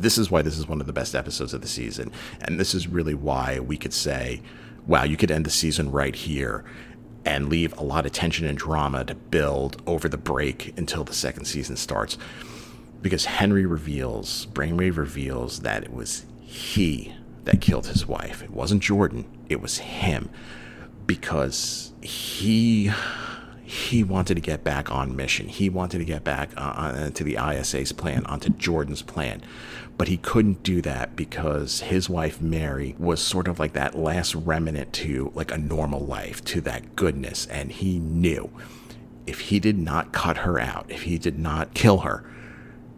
this 0.00 0.18
is 0.18 0.30
why 0.30 0.42
this 0.42 0.58
is 0.58 0.68
one 0.68 0.80
of 0.80 0.86
the 0.86 0.92
best 0.92 1.14
episodes 1.14 1.54
of 1.54 1.60
the 1.60 1.68
season. 1.68 2.12
And 2.40 2.58
this 2.58 2.74
is 2.74 2.88
really 2.88 3.14
why 3.14 3.58
we 3.60 3.76
could 3.76 3.92
say, 3.92 4.42
wow, 4.86 5.04
you 5.04 5.16
could 5.16 5.30
end 5.30 5.46
the 5.46 5.50
season 5.50 5.90
right 5.90 6.14
here 6.14 6.64
and 7.24 7.48
leave 7.48 7.76
a 7.76 7.82
lot 7.82 8.06
of 8.06 8.12
tension 8.12 8.46
and 8.46 8.56
drama 8.56 9.04
to 9.04 9.14
build 9.14 9.82
over 9.86 10.08
the 10.08 10.16
break 10.16 10.72
until 10.78 11.02
the 11.04 11.12
second 11.12 11.44
season 11.44 11.76
starts. 11.76 12.16
Because 13.02 13.24
Henry 13.24 13.66
reveals, 13.66 14.46
Brainwave 14.46 14.96
reveals 14.96 15.60
that 15.60 15.82
it 15.82 15.92
was 15.92 16.24
he 16.40 17.14
that 17.44 17.60
killed 17.60 17.86
his 17.88 18.06
wife. 18.06 18.42
It 18.42 18.50
wasn't 18.50 18.82
Jordan, 18.82 19.24
it 19.48 19.60
was 19.60 19.78
him. 19.78 20.30
Because 21.06 21.92
he 22.00 22.90
he 23.66 24.04
wanted 24.04 24.36
to 24.36 24.40
get 24.40 24.62
back 24.62 24.92
on 24.92 25.16
mission. 25.16 25.48
He 25.48 25.68
wanted 25.68 25.98
to 25.98 26.04
get 26.04 26.22
back 26.22 26.50
uh, 26.56 27.10
to 27.10 27.24
the 27.24 27.36
ISA's 27.36 27.90
plan, 27.90 28.24
onto 28.26 28.50
Jordan's 28.50 29.02
plan. 29.02 29.42
But 29.98 30.06
he 30.06 30.18
couldn't 30.18 30.62
do 30.62 30.80
that 30.82 31.16
because 31.16 31.80
his 31.80 32.08
wife, 32.08 32.40
Mary, 32.40 32.94
was 32.98 33.20
sort 33.20 33.48
of 33.48 33.58
like 33.58 33.72
that 33.72 33.98
last 33.98 34.34
remnant 34.36 34.92
to 34.94 35.32
like 35.34 35.50
a 35.50 35.58
normal 35.58 36.06
life, 36.06 36.44
to 36.44 36.60
that 36.60 36.94
goodness. 36.94 37.46
And 37.46 37.72
he 37.72 37.98
knew 37.98 38.50
if 39.26 39.40
he 39.40 39.58
did 39.58 39.78
not 39.78 40.12
cut 40.12 40.38
her 40.38 40.60
out, 40.60 40.86
if 40.88 41.02
he 41.02 41.18
did 41.18 41.38
not 41.38 41.74
kill 41.74 41.98
her, 41.98 42.24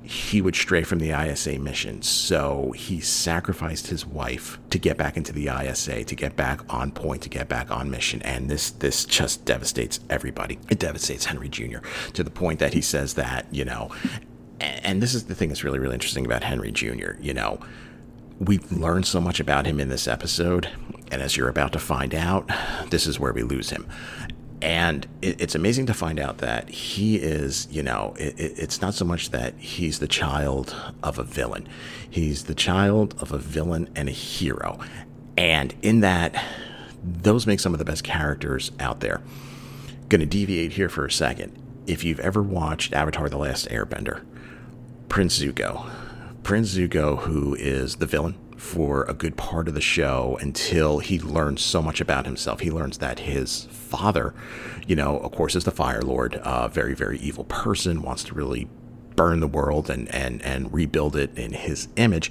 he 0.02 0.40
would 0.40 0.56
stray 0.56 0.82
from 0.82 1.00
the 1.00 1.10
ISA 1.10 1.58
mission. 1.58 2.00
So 2.02 2.72
he 2.74 3.00
sacrificed 3.00 3.88
his 3.88 4.06
wife 4.06 4.58
to 4.70 4.78
get 4.78 4.96
back 4.96 5.16
into 5.16 5.32
the 5.32 5.48
ISA, 5.48 6.04
to 6.04 6.14
get 6.14 6.34
back 6.34 6.62
on 6.72 6.92
point, 6.92 7.22
to 7.22 7.28
get 7.28 7.48
back 7.48 7.70
on 7.70 7.90
mission. 7.90 8.22
And 8.22 8.48
this 8.48 8.70
this 8.70 9.04
just 9.04 9.44
devastates 9.44 10.00
everybody. 10.08 10.58
It 10.70 10.78
devastates 10.78 11.26
Henry 11.26 11.48
Jr. 11.48 11.78
to 12.14 12.22
the 12.22 12.30
point 12.30 12.58
that 12.58 12.74
he 12.74 12.80
says 12.80 13.14
that, 13.14 13.46
you 13.50 13.64
know, 13.64 13.90
and 14.60 15.02
this 15.02 15.14
is 15.14 15.24
the 15.24 15.34
thing 15.34 15.48
that's 15.48 15.62
really, 15.62 15.78
really 15.78 15.94
interesting 15.94 16.26
about 16.26 16.42
Henry 16.42 16.72
Jr., 16.72 17.12
you 17.20 17.34
know, 17.34 17.60
we 18.40 18.58
learned 18.70 19.06
so 19.06 19.20
much 19.20 19.40
about 19.40 19.66
him 19.66 19.80
in 19.80 19.88
this 19.88 20.08
episode. 20.08 20.68
And 21.10 21.22
as 21.22 21.36
you're 21.36 21.48
about 21.48 21.72
to 21.72 21.78
find 21.78 22.14
out, 22.14 22.50
this 22.90 23.06
is 23.06 23.18
where 23.18 23.32
we 23.32 23.42
lose 23.42 23.70
him. 23.70 23.86
And 24.60 25.06
it, 25.22 25.40
it's 25.40 25.54
amazing 25.54 25.86
to 25.86 25.94
find 25.94 26.18
out 26.18 26.38
that 26.38 26.68
he 26.68 27.16
is, 27.16 27.68
you 27.70 27.82
know, 27.82 28.14
it, 28.18 28.34
it's 28.38 28.80
not 28.80 28.94
so 28.94 29.04
much 29.04 29.30
that 29.30 29.54
he's 29.58 29.98
the 29.98 30.08
child 30.08 30.74
of 31.02 31.18
a 31.18 31.22
villain, 31.22 31.68
he's 32.08 32.44
the 32.44 32.54
child 32.54 33.14
of 33.20 33.32
a 33.32 33.38
villain 33.38 33.88
and 33.94 34.08
a 34.08 34.12
hero. 34.12 34.78
And 35.36 35.74
in 35.82 36.00
that, 36.00 36.34
those 37.02 37.46
make 37.46 37.60
some 37.60 37.72
of 37.72 37.78
the 37.78 37.84
best 37.84 38.02
characters 38.02 38.72
out 38.80 39.00
there. 39.00 39.22
Going 40.08 40.20
to 40.20 40.26
deviate 40.26 40.72
here 40.72 40.88
for 40.88 41.04
a 41.06 41.10
second. 41.12 41.56
If 41.86 42.02
you've 42.02 42.20
ever 42.20 42.42
watched 42.42 42.92
Avatar 42.92 43.28
The 43.28 43.38
Last 43.38 43.68
Airbender, 43.68 44.24
Prince 45.08 45.38
Zuko. 45.38 45.88
Prince 46.42 46.74
Zuko, 46.74 47.18
who 47.20 47.54
is 47.54 47.96
the 47.96 48.06
villain 48.06 48.36
for 48.58 49.04
a 49.04 49.14
good 49.14 49.36
part 49.36 49.68
of 49.68 49.74
the 49.74 49.80
show 49.80 50.36
until 50.40 50.98
he 50.98 51.18
learns 51.18 51.62
so 51.62 51.80
much 51.80 52.00
about 52.00 52.26
himself. 52.26 52.60
He 52.60 52.70
learns 52.70 52.98
that 52.98 53.20
his 53.20 53.64
father, 53.70 54.34
you 54.86 54.96
know, 54.96 55.18
of 55.18 55.32
course, 55.32 55.54
is 55.54 55.64
the 55.64 55.70
Fire 55.70 56.02
Lord, 56.02 56.40
a 56.44 56.68
very, 56.68 56.94
very 56.94 57.18
evil 57.18 57.44
person, 57.44 58.02
wants 58.02 58.24
to 58.24 58.34
really 58.34 58.68
burn 59.14 59.40
the 59.40 59.46
world 59.46 59.88
and, 59.88 60.12
and, 60.14 60.42
and 60.42 60.72
rebuild 60.72 61.16
it 61.16 61.36
in 61.38 61.52
his 61.52 61.88
image. 61.96 62.30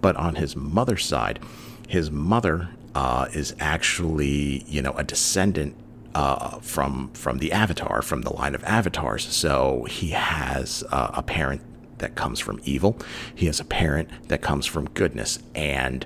But 0.00 0.16
on 0.16 0.36
his 0.36 0.56
mother's 0.56 1.04
side, 1.04 1.40
his 1.88 2.10
mother 2.10 2.70
uh, 2.94 3.28
is 3.32 3.54
actually, 3.60 4.64
you 4.66 4.80
know, 4.80 4.92
a 4.92 5.04
descendant 5.04 5.76
uh, 6.14 6.58
from 6.60 7.10
from 7.12 7.38
the 7.38 7.52
Avatar, 7.52 8.00
from 8.00 8.22
the 8.22 8.32
line 8.32 8.54
of 8.54 8.64
Avatars. 8.64 9.26
So 9.26 9.84
he 9.84 10.10
has 10.10 10.82
uh, 10.90 11.10
a 11.12 11.22
parent 11.22 11.60
that 11.98 12.14
comes 12.14 12.40
from 12.40 12.60
evil. 12.64 12.98
He 13.34 13.46
has 13.46 13.60
a 13.60 13.64
parent 13.64 14.10
that 14.28 14.42
comes 14.42 14.66
from 14.66 14.88
goodness. 14.90 15.38
And 15.54 16.04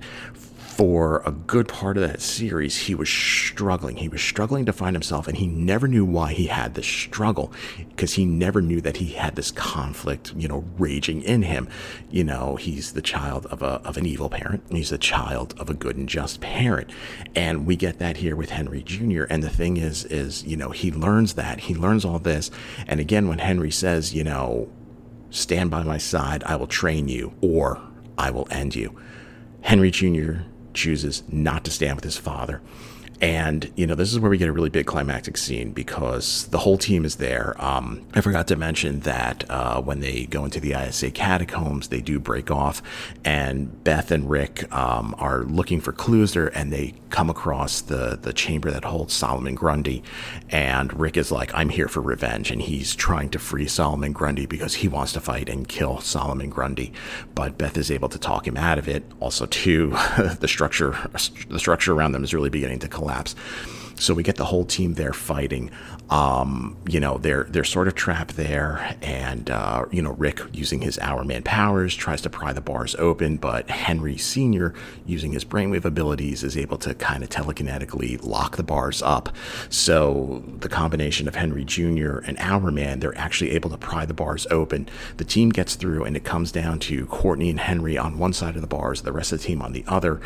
for 0.81 1.20
a 1.26 1.31
good 1.31 1.68
part 1.68 1.98
of 1.98 2.09
that 2.09 2.22
series, 2.22 2.74
he 2.74 2.94
was 2.94 3.07
struggling. 3.07 3.96
He 3.98 4.09
was 4.09 4.22
struggling 4.22 4.64
to 4.64 4.72
find 4.72 4.96
himself, 4.96 5.29
and 5.29 5.37
he 5.37 5.46
never 5.46 5.87
knew 5.87 6.07
why 6.07 6.33
he 6.33 6.46
had 6.46 6.74
this 6.74 6.87
struggle 6.87 7.53
because 7.90 8.14
he 8.14 8.24
never 8.24 8.62
knew 8.62 8.81
that 8.81 8.96
he 8.96 9.12
had 9.12 9.37
this 9.37 9.50
conflict, 9.50 10.33
you 10.35 10.48
know, 10.48 10.64
raging 10.79 11.20
in 11.20 11.42
him. 11.42 11.68
You 12.11 12.24
know, 12.24 12.57
he's 12.57 12.94
the 12.94 13.03
child 13.03 13.44
of, 13.46 13.61
a, 13.61 13.83
of 13.85 13.98
an 13.98 14.07
evil 14.07 14.31
parent, 14.31 14.62
he's 14.70 14.88
the 14.88 14.96
child 14.96 15.55
of 15.61 15.68
a 15.68 15.74
good 15.74 15.96
and 15.96 16.09
just 16.09 16.40
parent. 16.40 16.88
And 17.37 17.66
we 17.66 17.76
get 17.76 17.98
that 17.98 18.16
here 18.16 18.35
with 18.35 18.48
Henry 18.48 18.83
Jr. 18.83 19.24
And 19.24 19.42
the 19.42 19.50
thing 19.50 19.76
is, 19.76 20.07
is, 20.07 20.44
you 20.44 20.57
know, 20.57 20.70
he 20.70 20.90
learns 20.90 21.35
that. 21.35 21.61
He 21.61 21.74
learns 21.74 22.07
all 22.07 22.18
this. 22.18 22.50
And 22.87 23.00
again, 23.00 23.29
when 23.29 23.40
Henry 23.40 23.70
says, 23.70 24.14
you 24.14 24.24
know, 24.24 24.70
Stand 25.31 25.71
by 25.71 25.83
my 25.83 25.99
side, 25.99 26.43
I 26.45 26.57
will 26.57 26.66
train 26.66 27.09
you, 27.09 27.33
or 27.40 27.81
I 28.19 28.31
will 28.31 28.49
end 28.51 28.75
you. 28.75 28.99
Henry 29.62 29.90
Jr. 29.90 30.43
chooses 30.75 31.23
not 31.29 31.64
to 31.64 31.71
stand 31.71 31.97
with 31.97 32.05
his 32.05 32.16
father. 32.16 32.61
And, 33.20 33.70
you 33.76 33.87
know, 33.87 33.94
this 33.94 34.12
is 34.12 34.18
where 34.18 34.30
we 34.30 34.38
get 34.38 34.48
a 34.48 34.52
really 34.52 34.70
big 34.70 34.87
climactic 34.87 35.37
scene 35.37 35.72
because 35.72 36.46
the 36.48 36.59
whole 36.59 36.78
team 36.78 37.04
is 37.04 37.16
there. 37.16 37.54
Um, 37.59 38.06
I 38.14 38.22
forgot 38.22 38.48
to 38.48 38.56
mention 38.56 39.00
that 39.00 39.44
uh, 39.50 39.83
when 39.83 40.00
they 40.00 40.24
go 40.24 40.44
into 40.44 40.59
the 40.59 40.72
ISA 40.72 41.11
catacombs, 41.11 41.88
they 41.88 42.00
do 42.00 42.18
break 42.18 42.50
off, 42.50 42.83
and 43.24 43.85
Beth 43.85 44.11
and 44.11 44.28
Rick 44.30 44.72
um, 44.74 45.14
are 45.18 45.40
looking 45.42 45.80
for 45.80 45.92
clues 45.92 46.33
there, 46.33 46.48
and 46.56 46.72
they 46.72 46.94
come 47.11 47.28
across 47.28 47.83
the, 47.83 48.18
the 48.20 48.33
chamber 48.33 48.70
that 48.70 48.85
holds 48.85 49.12
Solomon 49.12 49.54
Grundy. 49.54 50.02
And 50.48 50.98
Rick 50.98 51.16
is 51.16 51.30
like, 51.30 51.50
I'm 51.54 51.68
here 51.68 51.88
for 51.88 52.00
revenge. 52.00 52.50
And 52.50 52.62
he's 52.62 52.94
trying 52.94 53.30
to 53.30 53.38
free 53.38 53.66
Solomon 53.66 54.12
Grundy 54.12 54.46
because 54.46 54.74
he 54.74 54.88
wants 54.88 55.12
to 55.12 55.20
fight 55.20 55.48
and 55.48 55.68
kill 55.68 56.00
Solomon 56.00 56.48
Grundy. 56.48 56.92
But 57.35 57.59
Beth 57.59 57.76
is 57.76 57.90
able 57.90 58.09
to 58.09 58.18
talk 58.18 58.46
him 58.46 58.56
out 58.56 58.78
of 58.78 58.88
it. 58.88 59.04
Also, 59.20 59.46
too, 59.46 59.90
the 60.40 60.48
structure 60.48 60.96
the 61.48 61.59
structure 61.59 61.92
around 61.92 62.12
them 62.12 62.24
is 62.24 62.33
really 62.33 62.50
beginning 62.50 62.78
to 62.80 62.88
collapse 62.88 63.10
collapse. 63.11 63.35
So 64.01 64.15
we 64.15 64.23
get 64.23 64.37
the 64.37 64.47
whole 64.47 64.65
team 64.65 64.95
there 64.95 65.13
fighting. 65.13 65.71
Um, 66.09 66.77
you 66.89 66.99
know, 66.99 67.19
they're 67.19 67.45
they're 67.45 67.65
sort 67.65 67.87
of 67.87 67.95
trapped 67.95 68.37
there, 68.37 68.97
and 69.01 69.49
uh, 69.49 69.85
you 69.93 70.03
know, 70.03 70.13
Rick 70.13 70.41
using 70.53 70.81
his 70.81 70.99
Hourman 70.99 71.45
powers 71.45 71.95
tries 71.95 72.21
to 72.23 72.31
pry 72.31 72.53
the 72.53 72.61
bars 72.61 72.97
open, 72.97 73.37
but 73.37 73.71
Henry 73.71 74.17
Senior, 74.17 74.75
using 75.07 75.33
his 75.33 75.45
brainwave 75.45 75.85
abilities, 75.85 76.43
is 76.43 76.57
able 76.57 76.79
to 76.79 76.95
kind 76.95 77.23
of 77.23 77.29
telekinetically 77.29 78.25
lock 78.25 78.57
the 78.57 78.63
bars 78.63 79.03
up. 79.03 79.29
So 79.69 80.43
the 80.59 80.69
combination 80.69 81.29
of 81.29 81.37
Henry 81.37 81.65
Jr. 81.65 82.19
and 82.19 82.39
Hourman, 82.39 83.01
they're 83.01 83.17
actually 83.17 83.51
able 83.53 83.71
to 83.71 83.79
pry 83.79 84.05
the 84.05 84.15
bars 84.15 84.47
open. 84.51 84.89
The 85.19 85.25
team 85.25 85.51
gets 85.51 85.77
through, 85.77 86.05
and 86.05 86.17
it 86.17 86.25
comes 86.25 86.51
down 86.51 86.81
to 86.81 87.07
Courtney 87.07 87.51
and 87.51 87.61
Henry 87.61 87.97
on 87.97 88.19
one 88.19 88.33
side 88.33 88.57
of 88.57 88.63
the 88.63 88.67
bars, 88.67 89.03
the 89.03 89.13
rest 89.13 89.33
of 89.33 89.41
the 89.41 89.45
team 89.45 89.63
on 89.63 89.73
the 89.73 89.85
other, 89.87 90.21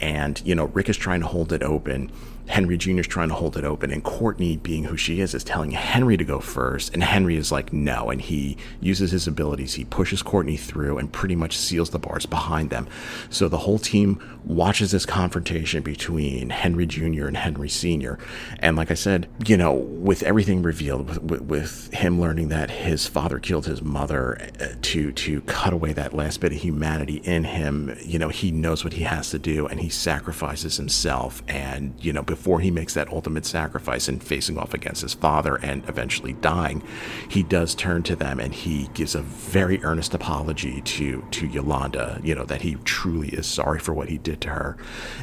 and 0.00 0.42
you 0.44 0.54
know, 0.54 0.66
Rick 0.66 0.88
is 0.88 0.96
trying 0.96 1.20
to 1.20 1.26
hold 1.26 1.52
it 1.52 1.62
open 1.62 2.10
Henry 2.50 2.76
Jr. 2.76 3.00
is 3.00 3.06
trying 3.06 3.28
to 3.28 3.34
hold 3.34 3.56
it 3.56 3.64
open, 3.64 3.92
and 3.92 4.02
Courtney, 4.02 4.56
being 4.56 4.84
who 4.84 4.96
she 4.96 5.20
is, 5.20 5.34
is 5.34 5.44
telling 5.44 5.70
Henry 5.70 6.16
to 6.16 6.24
go 6.24 6.40
first. 6.40 6.92
And 6.92 7.02
Henry 7.02 7.36
is 7.36 7.52
like, 7.52 7.72
no. 7.72 8.10
And 8.10 8.20
he 8.20 8.56
uses 8.80 9.12
his 9.12 9.26
abilities. 9.26 9.74
He 9.74 9.84
pushes 9.84 10.20
Courtney 10.20 10.56
through 10.56 10.98
and 10.98 11.12
pretty 11.12 11.36
much 11.36 11.56
seals 11.56 11.90
the 11.90 11.98
bars 11.98 12.26
behind 12.26 12.70
them. 12.70 12.88
So 13.30 13.48
the 13.48 13.58
whole 13.58 13.78
team 13.78 14.20
watches 14.44 14.90
this 14.90 15.06
confrontation 15.06 15.82
between 15.82 16.50
Henry 16.50 16.86
Jr. 16.86 17.26
and 17.26 17.36
Henry 17.36 17.68
Sr. 17.68 18.18
And 18.58 18.76
like 18.76 18.90
I 18.90 18.94
said, 18.94 19.28
you 19.46 19.56
know, 19.56 19.72
with 19.72 20.22
everything 20.24 20.62
revealed, 20.62 21.08
with, 21.08 21.22
with, 21.22 21.42
with 21.42 21.94
him 21.94 22.20
learning 22.20 22.48
that 22.48 22.70
his 22.70 23.06
father 23.06 23.38
killed 23.38 23.66
his 23.66 23.80
mother 23.80 24.50
uh, 24.60 24.66
to, 24.82 25.12
to 25.12 25.40
cut 25.42 25.72
away 25.72 25.92
that 25.92 26.14
last 26.14 26.40
bit 26.40 26.52
of 26.52 26.58
humanity 26.58 27.18
in 27.18 27.44
him, 27.44 27.96
you 28.02 28.18
know, 28.18 28.28
he 28.28 28.50
knows 28.50 28.82
what 28.82 28.94
he 28.94 29.04
has 29.04 29.30
to 29.30 29.38
do 29.38 29.66
and 29.68 29.80
he 29.80 29.88
sacrifices 29.88 30.76
himself. 30.76 31.42
And, 31.46 31.94
you 32.00 32.12
know, 32.12 32.22
before 32.22 32.39
he 32.60 32.70
makes 32.70 32.94
that 32.94 33.12
ultimate 33.12 33.44
sacrifice 33.44 34.08
and 34.08 34.22
facing 34.22 34.56
off 34.56 34.72
against 34.72 35.02
his 35.02 35.14
father 35.14 35.56
and 35.56 35.86
eventually 35.88 36.32
dying, 36.32 36.82
he 37.28 37.42
does 37.42 37.74
turn 37.74 38.02
to 38.04 38.16
them 38.16 38.40
and 38.40 38.54
he 38.54 38.88
gives 38.94 39.14
a 39.14 39.20
very 39.20 39.82
earnest 39.82 40.14
apology 40.14 40.80
to 40.82 41.22
to 41.30 41.46
Yolanda, 41.46 42.20
you 42.24 42.34
know, 42.34 42.44
that 42.44 42.62
he 42.62 42.76
truly 42.84 43.28
is 43.28 43.46
sorry 43.46 43.78
for 43.78 43.92
what 43.92 44.08
he 44.08 44.18
did 44.18 44.40
to 44.40 44.48
her. 44.48 44.76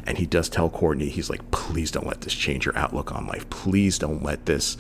And 0.06 0.18
he 0.18 0.26
does 0.26 0.50
tell 0.50 0.70
Courtney, 0.70 1.10
he's 1.10 1.30
like, 1.30 1.50
please 1.52 1.92
don't 1.92 2.08
let 2.08 2.22
this 2.22 2.34
change 2.34 2.66
your 2.66 2.78
outlook 2.78 3.12
on 3.14 3.28
life. 3.28 3.50
Please 3.50 3.98
don't 3.98 4.24
let 4.24 4.46
this 4.46 4.78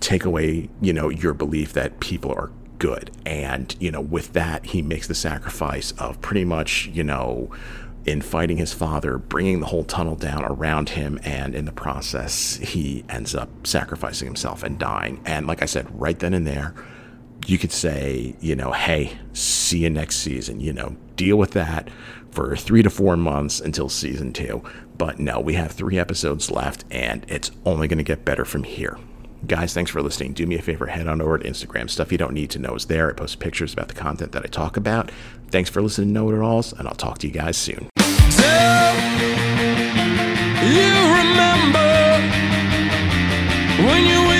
take 0.00 0.24
away, 0.24 0.68
you 0.80 0.92
know, 0.92 1.08
your 1.08 1.34
belief 1.34 1.72
that 1.72 2.00
people 2.00 2.32
are 2.32 2.50
good. 2.78 3.10
And, 3.26 3.74
you 3.80 3.90
know, 3.90 4.00
with 4.00 4.32
that, 4.34 4.66
he 4.66 4.82
makes 4.82 5.06
the 5.08 5.14
sacrifice 5.14 5.92
of 5.92 6.20
pretty 6.20 6.44
much, 6.44 6.86
you 6.92 7.04
know, 7.04 7.50
in 8.04 8.22
fighting 8.22 8.56
his 8.56 8.72
father, 8.72 9.18
bringing 9.18 9.60
the 9.60 9.66
whole 9.66 9.84
tunnel 9.84 10.16
down 10.16 10.44
around 10.44 10.90
him, 10.90 11.18
and 11.22 11.54
in 11.54 11.64
the 11.64 11.72
process, 11.72 12.56
he 12.56 13.04
ends 13.08 13.34
up 13.34 13.66
sacrificing 13.66 14.26
himself 14.26 14.62
and 14.62 14.78
dying. 14.78 15.20
And 15.24 15.46
like 15.46 15.62
I 15.62 15.66
said, 15.66 15.86
right 16.00 16.18
then 16.18 16.34
and 16.34 16.46
there, 16.46 16.74
you 17.46 17.58
could 17.58 17.72
say, 17.72 18.34
you 18.40 18.56
know, 18.56 18.72
hey, 18.72 19.18
see 19.32 19.78
you 19.78 19.90
next 19.90 20.16
season, 20.16 20.60
you 20.60 20.72
know, 20.72 20.96
deal 21.16 21.36
with 21.36 21.52
that 21.52 21.88
for 22.30 22.56
three 22.56 22.82
to 22.82 22.90
four 22.90 23.16
months 23.16 23.60
until 23.60 23.88
season 23.88 24.32
two. 24.32 24.62
But 24.96 25.18
no, 25.18 25.40
we 25.40 25.54
have 25.54 25.72
three 25.72 25.98
episodes 25.98 26.50
left, 26.50 26.84
and 26.90 27.24
it's 27.28 27.50
only 27.64 27.88
going 27.88 27.98
to 27.98 28.04
get 28.04 28.24
better 28.24 28.44
from 28.44 28.64
here. 28.64 28.98
Guys, 29.46 29.72
thanks 29.72 29.90
for 29.90 30.02
listening. 30.02 30.32
Do 30.32 30.46
me 30.46 30.56
a 30.56 30.62
favor, 30.62 30.86
head 30.86 31.06
on 31.06 31.20
over 31.20 31.38
to 31.38 31.48
Instagram. 31.48 31.88
Stuff 31.88 32.10
you 32.10 32.18
don't 32.18 32.32
need 32.34 32.50
to 32.50 32.58
know 32.58 32.74
is 32.74 32.86
there. 32.86 33.10
I 33.10 33.12
post 33.14 33.38
pictures 33.38 33.72
about 33.72 33.88
the 33.88 33.94
content 33.94 34.32
that 34.32 34.44
I 34.44 34.48
talk 34.48 34.76
about. 34.76 35.10
Thanks 35.50 35.70
for 35.70 35.80
listening 35.80 36.08
to 36.08 36.14
Know 36.14 36.28
It 36.30 36.38
Alls, 36.38 36.72
and 36.72 36.88
I'll 36.88 36.94
talk 36.94 37.18
to 37.18 37.26
you 37.26 37.32
guys 37.32 37.56
soon. 37.56 37.88
you 37.96 38.04
remember 41.14 41.88
when 43.86 44.04
you 44.04 44.37